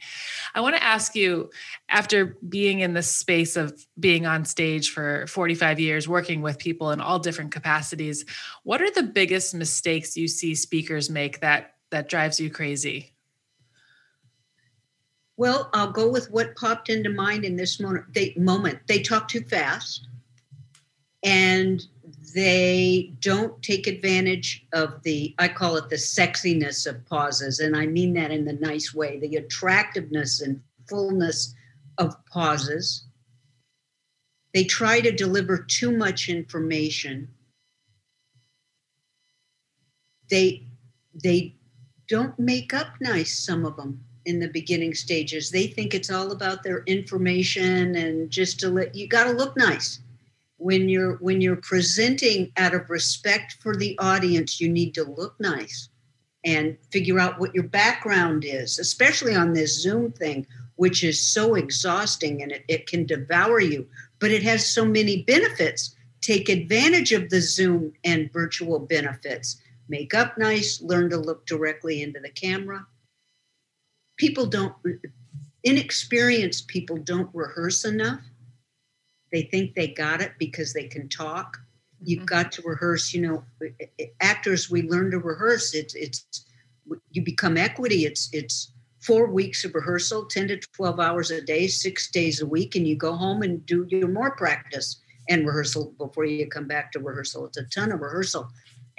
I 0.54 0.62
want 0.62 0.76
to 0.76 0.84
ask 0.84 1.16
you 1.16 1.49
after 1.88 2.38
being 2.47 2.82
in 2.82 2.93
the 2.93 3.01
space 3.01 3.56
of 3.56 3.86
being 3.99 4.26
on 4.26 4.45
stage 4.45 4.91
for 4.91 5.28
45 5.28 5.80
years 5.80 6.08
working 6.08 6.41
with 6.41 6.58
people 6.58 6.91
in 6.91 6.99
all 6.99 7.20
different 7.20 7.51
capacities 7.51 8.26
what 8.64 8.82
are 8.82 8.91
the 8.91 9.04
biggest 9.04 9.54
mistakes 9.54 10.18
you 10.18 10.28
see 10.28 10.56
speakers 10.56 11.10
make 11.10 11.39
that 11.39 11.76
that 11.91 12.10
drives 12.10 12.39
you 12.39 12.49
crazy 12.49 13.12
well, 15.38 15.69
I'll 15.73 15.91
go 15.91 16.09
with 16.09 16.29
what 16.29 16.55
popped 16.55 16.89
into 16.89 17.09
mind 17.09 17.43
in 17.43 17.55
this 17.55 17.79
moment. 17.79 18.13
They, 18.13 18.34
moment. 18.38 18.79
they 18.88 19.01
talk 19.01 19.27
too 19.27 19.41
fast 19.41 20.07
and 21.23 21.84
they 22.36 23.13
don't 23.19 23.61
take 23.61 23.88
advantage 23.88 24.65
of 24.73 25.01
the 25.03 25.34
i 25.39 25.47
call 25.47 25.77
it 25.77 25.89
the 25.89 25.95
sexiness 25.95 26.88
of 26.88 27.05
pauses 27.05 27.59
and 27.59 27.75
i 27.75 27.86
mean 27.86 28.13
that 28.13 28.31
in 28.31 28.45
the 28.45 28.53
nice 28.53 28.93
way 28.93 29.19
the 29.19 29.36
attractiveness 29.36 30.41
and 30.41 30.59
fullness 30.89 31.53
of 31.97 32.15
pauses 32.25 33.05
they 34.53 34.63
try 34.63 34.99
to 34.99 35.11
deliver 35.11 35.57
too 35.57 35.91
much 35.91 36.29
information 36.29 37.27
they 40.29 40.65
they 41.23 41.55
don't 42.07 42.38
make 42.39 42.73
up 42.73 42.88
nice 42.99 43.38
some 43.38 43.65
of 43.65 43.75
them 43.75 44.03
in 44.26 44.39
the 44.39 44.47
beginning 44.47 44.93
stages. 44.93 45.49
They 45.49 45.67
think 45.67 45.93
it's 45.93 46.11
all 46.11 46.32
about 46.32 46.63
their 46.63 46.84
information 46.86 47.95
and 47.95 48.30
just 48.30 48.59
to 48.61 48.69
let 48.69 48.95
you 48.95 49.07
got 49.07 49.26
to 49.26 49.32
look 49.32 49.55
nice. 49.57 49.99
When 50.57 50.88
you're 50.88 51.17
when 51.17 51.41
you're 51.41 51.57
presenting 51.57 52.51
out 52.57 52.74
of 52.74 52.89
respect 52.89 53.57
for 53.59 53.76
the 53.76 53.97
audience 53.99 54.61
you 54.61 54.69
need 54.69 54.93
to 54.93 55.03
look 55.03 55.36
nice 55.39 55.89
and 56.45 56.78
figure 56.91 57.19
out 57.19 57.39
what 57.39 57.53
your 57.53 57.63
background 57.63 58.45
is 58.45 58.80
especially 58.80 59.36
on 59.36 59.53
this 59.53 59.82
zoom 59.82 60.11
thing 60.13 60.45
which 60.76 61.03
is 61.03 61.26
so 61.26 61.55
exhausting 61.55 62.41
and 62.41 62.51
it, 62.51 62.63
it 62.67 62.88
can 62.88 63.05
devour 63.05 63.59
you. 63.59 63.88
But 64.19 64.32
it 64.32 64.43
has 64.43 64.74
so 64.74 64.86
many 64.86 65.24
benefits. 65.24 65.95
Take 66.21 66.49
advantage 66.49 67.11
of 67.11 67.30
the 67.30 67.41
zoom 67.41 67.93
and 68.03 68.32
virtual 68.32 68.80
benefits. 68.80 69.61
Make 69.89 70.13
up 70.13 70.38
nice 70.38 70.82
learn 70.82 71.09
to 71.09 71.17
look 71.17 71.45
directly 71.45 72.01
into 72.01 72.19
the 72.19 72.30
camera 72.30 72.86
people 74.18 74.45
don't 74.45 74.74
inexperienced 75.64 76.68
people 76.68 76.97
don't 76.97 77.30
rehearse 77.34 77.86
enough 77.86 78.20
they 79.34 79.41
think 79.41 79.74
they 79.74 79.88
got 79.88 80.22
it 80.22 80.34
because 80.38 80.74
they 80.74 80.84
can 80.84 81.09
talk. 81.09 81.57
You've 82.01 82.20
mm-hmm. 82.20 82.26
got 82.26 82.51
to 82.53 82.61
rehearse. 82.61 83.14
You 83.14 83.22
know, 83.22 83.43
actors 84.22 84.70
we 84.70 84.84
learn 84.84 85.11
to 85.11 85.18
rehearse. 85.18 85.74
It's 85.74 85.95
it's 85.95 86.45
you 87.11 87.24
become 87.24 87.57
equity. 87.57 88.05
It's 88.05 88.30
it's 88.32 88.72
four 89.01 89.26
weeks 89.28 89.66
of 89.66 89.74
rehearsal, 89.74 90.26
ten 90.26 90.47
to 90.49 90.59
twelve 90.59 90.99
hours 90.99 91.32
a 91.32 91.41
day, 91.41 91.68
six 91.68 92.11
days 92.11 92.41
a 92.41 92.45
week, 92.45 92.76
and 92.76 92.88
you 92.88 92.95
go 92.95 93.14
home 93.14 93.41
and 93.41 93.66
do 93.66 93.86
your 93.89 94.07
more 94.07 94.36
practice 94.36 95.01
and 95.30 95.47
rehearsal 95.47 95.95
before 95.97 96.26
you 96.26 96.47
come 96.47 96.68
back 96.68 96.91
to 96.91 96.99
rehearsal. 96.99 97.47
It's 97.47 97.57
a 97.57 97.64
ton 97.64 97.91
of 97.91 98.01
rehearsal, 98.01 98.47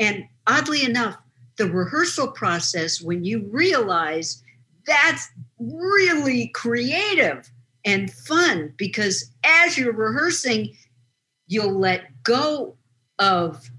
and 0.00 0.24
oddly 0.48 0.84
enough, 0.84 1.16
the 1.58 1.70
rehearsal 1.70 2.32
process 2.32 3.00
when 3.00 3.24
you 3.24 3.48
realize 3.52 4.42
that's 4.86 5.28
really 5.58 6.48
creative 6.48 7.50
and 7.84 8.12
fun 8.12 8.72
because 8.76 9.30
as 9.44 9.76
you're 9.76 9.92
rehearsing, 9.92 10.74
you'll 11.46 11.78
let 11.78 12.22
go 12.22 12.76
of 13.18 13.70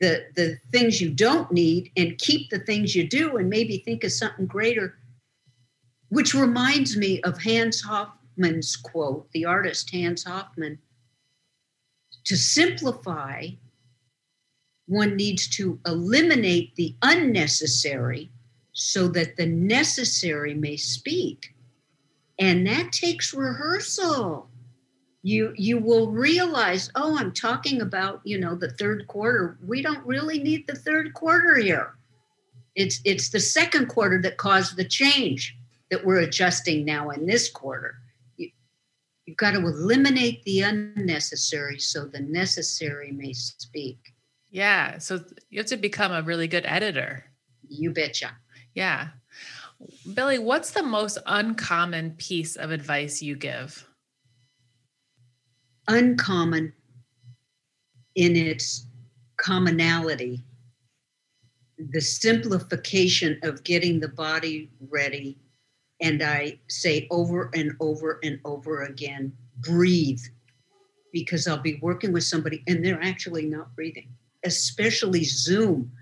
the 0.00 0.26
the 0.34 0.58
things 0.72 1.00
you 1.00 1.10
don't 1.10 1.50
need 1.52 1.90
and 1.96 2.18
keep 2.18 2.50
the 2.50 2.58
things 2.58 2.94
you 2.94 3.08
do 3.08 3.36
and 3.36 3.48
maybe 3.48 3.78
think 3.78 4.04
of 4.04 4.12
something 4.12 4.46
greater 4.46 4.98
which 6.08 6.34
reminds 6.34 6.96
me 6.96 7.20
of 7.22 7.40
Hans 7.42 7.82
Hofmann's 7.82 8.76
quote 8.76 9.30
the 9.32 9.44
artist 9.44 9.90
Hans 9.90 10.24
Hofmann 10.24 10.78
to 12.24 12.36
simplify 12.36 13.46
one 14.86 15.16
needs 15.16 15.48
to 15.48 15.80
eliminate 15.86 16.74
the 16.76 16.94
unnecessary 17.02 18.30
so 18.78 19.08
that 19.08 19.36
the 19.36 19.46
necessary 19.46 20.52
may 20.52 20.76
speak. 20.76 21.54
And 22.38 22.66
that 22.66 22.92
takes 22.92 23.32
rehearsal. 23.32 24.50
You 25.22 25.54
you 25.56 25.78
will 25.78 26.12
realize 26.12 26.90
oh 26.94 27.16
i'm 27.18 27.32
talking 27.32 27.80
about 27.80 28.20
you 28.22 28.38
know 28.38 28.54
the 28.54 28.70
third 28.70 29.08
quarter. 29.08 29.58
We 29.66 29.80
don't 29.80 30.06
really 30.06 30.38
need 30.38 30.66
the 30.66 30.74
third 30.74 31.14
quarter 31.14 31.56
here. 31.56 31.96
It's 32.74 33.00
it's 33.04 33.30
the 33.30 33.40
second 33.40 33.86
quarter 33.86 34.20
that 34.20 34.36
caused 34.36 34.76
the 34.76 34.84
change 34.84 35.56
that 35.90 36.04
we're 36.04 36.20
adjusting 36.20 36.84
now 36.84 37.08
in 37.10 37.24
this 37.24 37.48
quarter. 37.48 37.94
You, 38.36 38.50
you've 39.24 39.38
got 39.38 39.52
to 39.52 39.60
eliminate 39.60 40.42
the 40.44 40.60
unnecessary 40.60 41.78
so 41.78 42.04
the 42.04 42.20
necessary 42.20 43.10
may 43.10 43.32
speak. 43.32 43.98
Yeah 44.50 44.98
so 44.98 45.24
you 45.48 45.60
have 45.60 45.66
to 45.68 45.78
become 45.78 46.12
a 46.12 46.20
really 46.20 46.46
good 46.46 46.66
editor. 46.66 47.24
You 47.68 47.90
betcha 47.90 48.36
yeah 48.76 49.08
Billy, 50.14 50.38
what's 50.38 50.70
the 50.70 50.82
most 50.82 51.18
uncommon 51.26 52.12
piece 52.12 52.56
of 52.56 52.70
advice 52.70 53.20
you 53.20 53.36
give? 53.36 53.86
Uncommon 55.88 56.72
in 58.14 58.34
its 58.34 58.86
commonality, 59.36 60.42
the 61.78 62.00
simplification 62.00 63.38
of 63.42 63.62
getting 63.64 64.00
the 64.00 64.08
body 64.08 64.70
ready. 64.88 65.38
And 66.00 66.22
I 66.22 66.58
say 66.68 67.06
over 67.10 67.50
and 67.54 67.72
over 67.80 68.18
and 68.22 68.40
over 68.44 68.84
again 68.84 69.32
breathe, 69.60 70.22
because 71.12 71.46
I'll 71.46 71.58
be 71.58 71.78
working 71.82 72.12
with 72.12 72.24
somebody 72.24 72.62
and 72.66 72.84
they're 72.84 73.02
actually 73.02 73.44
not 73.44 73.74
breathing, 73.76 74.08
especially 74.44 75.24
Zoom. 75.24 75.92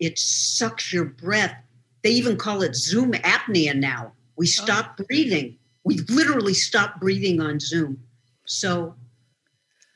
It 0.00 0.18
sucks 0.18 0.92
your 0.92 1.04
breath 1.04 1.62
they 2.02 2.10
even 2.10 2.36
call 2.36 2.62
it 2.62 2.74
Zoom 2.74 3.12
apnea 3.12 3.74
now. 3.74 4.12
We 4.36 4.46
oh. 4.46 4.62
stop 4.62 4.96
oh. 4.98 5.04
breathing. 5.04 5.56
We 5.84 5.98
literally 6.08 6.54
stop 6.54 7.00
breathing 7.00 7.40
on 7.40 7.60
Zoom. 7.60 8.02
So 8.46 8.94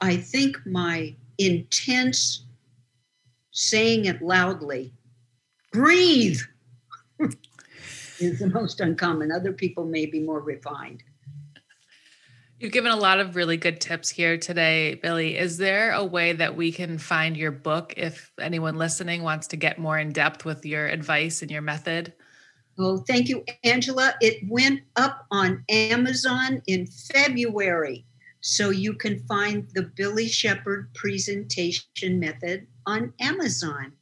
I 0.00 0.16
think 0.16 0.56
my 0.66 1.14
intense 1.38 2.44
saying 3.52 4.06
it 4.06 4.20
loudly, 4.20 4.92
breathe, 5.72 6.40
is 8.20 8.38
the 8.38 8.48
most 8.48 8.80
uncommon. 8.80 9.30
Other 9.32 9.52
people 9.52 9.84
may 9.84 10.06
be 10.06 10.20
more 10.20 10.40
refined. 10.40 11.02
You've 12.60 12.72
given 12.72 12.92
a 12.92 12.96
lot 12.96 13.18
of 13.18 13.34
really 13.34 13.56
good 13.56 13.80
tips 13.80 14.08
here 14.08 14.38
today, 14.38 14.94
Billy. 14.94 15.36
Is 15.36 15.58
there 15.58 15.90
a 15.92 16.04
way 16.04 16.32
that 16.32 16.54
we 16.54 16.70
can 16.70 16.98
find 16.98 17.36
your 17.36 17.50
book 17.50 17.94
if 17.96 18.32
anyone 18.40 18.76
listening 18.76 19.22
wants 19.22 19.48
to 19.48 19.56
get 19.56 19.78
more 19.78 19.98
in 19.98 20.12
depth 20.12 20.44
with 20.44 20.64
your 20.64 20.86
advice 20.86 21.42
and 21.42 21.50
your 21.50 21.62
method? 21.62 22.12
Oh, 22.78 22.98
thank 22.98 23.28
you, 23.28 23.44
Angela. 23.64 24.14
It 24.20 24.48
went 24.48 24.82
up 24.96 25.26
on 25.30 25.64
Amazon 25.68 26.62
in 26.66 26.86
February. 26.86 28.06
So 28.40 28.70
you 28.70 28.94
can 28.94 29.18
find 29.26 29.68
the 29.74 29.90
Billy 29.96 30.28
Shepard 30.28 30.92
presentation 30.94 32.20
method 32.20 32.66
on 32.86 33.12
Amazon. 33.18 33.92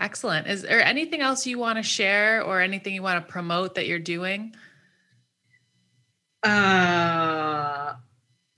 Excellent. 0.00 0.46
Is 0.46 0.62
there 0.62 0.80
anything 0.80 1.20
else 1.20 1.46
you 1.46 1.58
want 1.58 1.76
to 1.76 1.82
share 1.82 2.42
or 2.42 2.60
anything 2.60 2.94
you 2.94 3.02
want 3.02 3.24
to 3.24 3.32
promote 3.32 3.74
that 3.74 3.86
you're 3.86 3.98
doing? 3.98 4.54
Uh, 6.42 7.94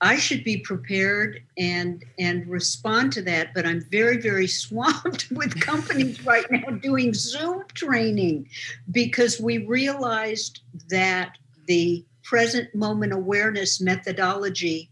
I 0.03 0.17
should 0.17 0.43
be 0.43 0.57
prepared 0.57 1.43
and 1.57 2.03
and 2.17 2.47
respond 2.47 3.13
to 3.13 3.21
that, 3.23 3.53
but 3.53 3.65
I'm 3.65 3.81
very 3.91 4.17
very 4.17 4.47
swamped 4.63 5.31
with 5.31 5.59
companies 5.61 6.25
right 6.25 6.49
now 6.49 6.71
doing 6.71 7.13
Zoom 7.13 7.63
training 7.73 8.49
because 8.91 9.39
we 9.39 9.59
realized 9.59 10.61
that 10.89 11.37
the 11.67 12.03
present 12.23 12.73
moment 12.73 13.13
awareness 13.13 13.79
methodology 13.79 14.89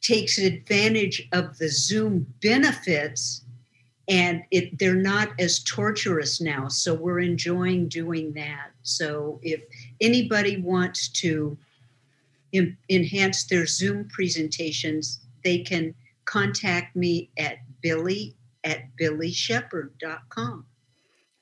takes 0.00 0.38
advantage 0.38 1.28
of 1.32 1.58
the 1.58 1.68
Zoom 1.68 2.26
benefits 2.40 3.44
and 4.08 4.42
it 4.50 4.78
they're 4.78 4.94
not 4.94 5.28
as 5.38 5.62
torturous 5.64 6.40
now. 6.40 6.68
So 6.68 6.94
we're 6.94 7.20
enjoying 7.20 7.88
doing 7.88 8.32
that. 8.34 8.70
So 8.82 9.40
if 9.42 9.60
anybody 10.00 10.56
wants 10.56 11.08
to 11.20 11.58
in, 12.52 12.76
enhance 12.90 13.44
their 13.44 13.66
Zoom 13.66 14.08
presentations, 14.08 15.20
they 15.44 15.58
can 15.58 15.94
contact 16.24 16.96
me 16.96 17.30
at 17.38 17.58
billy 17.82 18.36
at 18.64 18.96
billyshepard.com. 19.00 20.66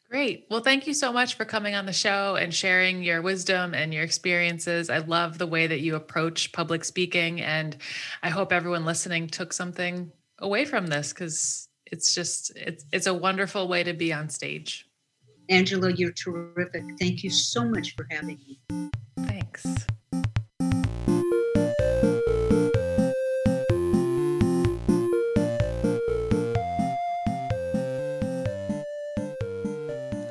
Great. 0.09 0.47
Well, 0.49 0.61
thank 0.61 0.87
you 0.87 0.95
so 0.95 1.13
much 1.13 1.35
for 1.35 1.45
coming 1.45 1.75
on 1.75 1.85
the 1.85 1.93
show 1.93 2.37
and 2.37 2.55
sharing 2.55 3.03
your 3.03 3.21
wisdom 3.23 3.75
and 3.75 3.93
your 3.93 4.05
experiences. 4.05 4.89
I 4.89 4.99
love 4.99 5.37
the 5.37 5.49
way 5.49 5.67
that 5.67 5.81
you 5.81 5.97
approach 5.97 6.53
public 6.53 6.85
speaking, 6.85 7.41
and 7.41 7.77
I 8.23 8.29
hope 8.29 8.53
everyone 8.53 8.85
listening 8.85 9.27
took 9.27 9.53
something 9.53 10.13
away 10.39 10.65
from 10.65 10.87
this 10.87 11.13
because 11.13 11.69
it's 11.87 12.15
just 12.15 12.53
it's 12.55 12.85
it's 12.93 13.09
a 13.09 13.15
wonderful 13.15 13.67
way 13.67 13.83
to 13.83 13.95
be 13.95 14.13
on 14.13 14.29
stage. 14.29 14.87
Angela, 15.49 15.93
you're 15.93 16.13
terrific. 16.13 16.85
Thank 17.01 17.25
you 17.25 17.31
so 17.31 17.65
much 17.65 17.97
for 17.97 18.07
having 18.11 18.39
me. 18.47 18.91
Thanks. 19.19 19.87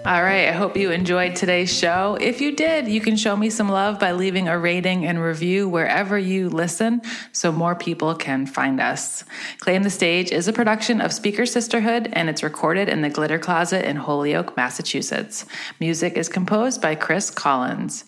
All 0.06 0.22
right, 0.22 0.48
I 0.48 0.52
hope 0.52 0.78
you 0.78 0.92
enjoyed 0.92 1.36
today's 1.36 1.76
show. 1.76 2.16
If 2.22 2.40
you 2.40 2.56
did, 2.56 2.88
you 2.88 3.02
can 3.02 3.16
show 3.16 3.36
me 3.36 3.50
some 3.50 3.70
love 3.70 4.00
by 4.00 4.12
leaving 4.12 4.48
a 4.48 4.56
rating 4.56 5.04
and 5.04 5.20
review 5.20 5.68
wherever 5.68 6.16
you 6.16 6.48
listen 6.48 7.02
so 7.32 7.52
more 7.52 7.74
people 7.74 8.14
can 8.14 8.46
find 8.46 8.80
us. 8.80 9.24
Claim 9.62 9.82
the 9.82 9.90
Stage 9.90 10.32
is 10.32 10.48
a 10.48 10.54
production 10.54 11.02
of 11.02 11.12
Speaker 11.12 11.48
Sisterhood 11.48 12.10
and 12.14 12.30
it's 12.30 12.44
recorded 12.44 12.88
in 12.88 13.02
the 13.02 13.10
Glitter 13.10 13.40
Closet 13.40 13.84
in 13.84 13.96
Holyoke, 13.96 14.56
Massachusetts. 14.56 15.48
Music 15.80 16.18
is 16.18 16.30
composed 16.30 16.84
by 16.84 16.94
Chris 16.94 17.32
Collins. 17.32 18.04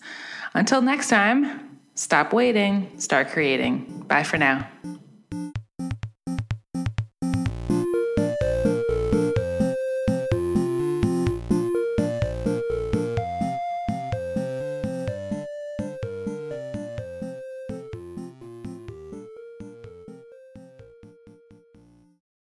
Until 0.54 0.80
next 0.80 1.08
time, 1.08 1.80
stop 1.96 2.32
waiting, 2.32 2.92
start 3.00 3.30
creating. 3.30 4.04
Bye 4.06 4.22
for 4.22 4.38
now. 4.38 4.68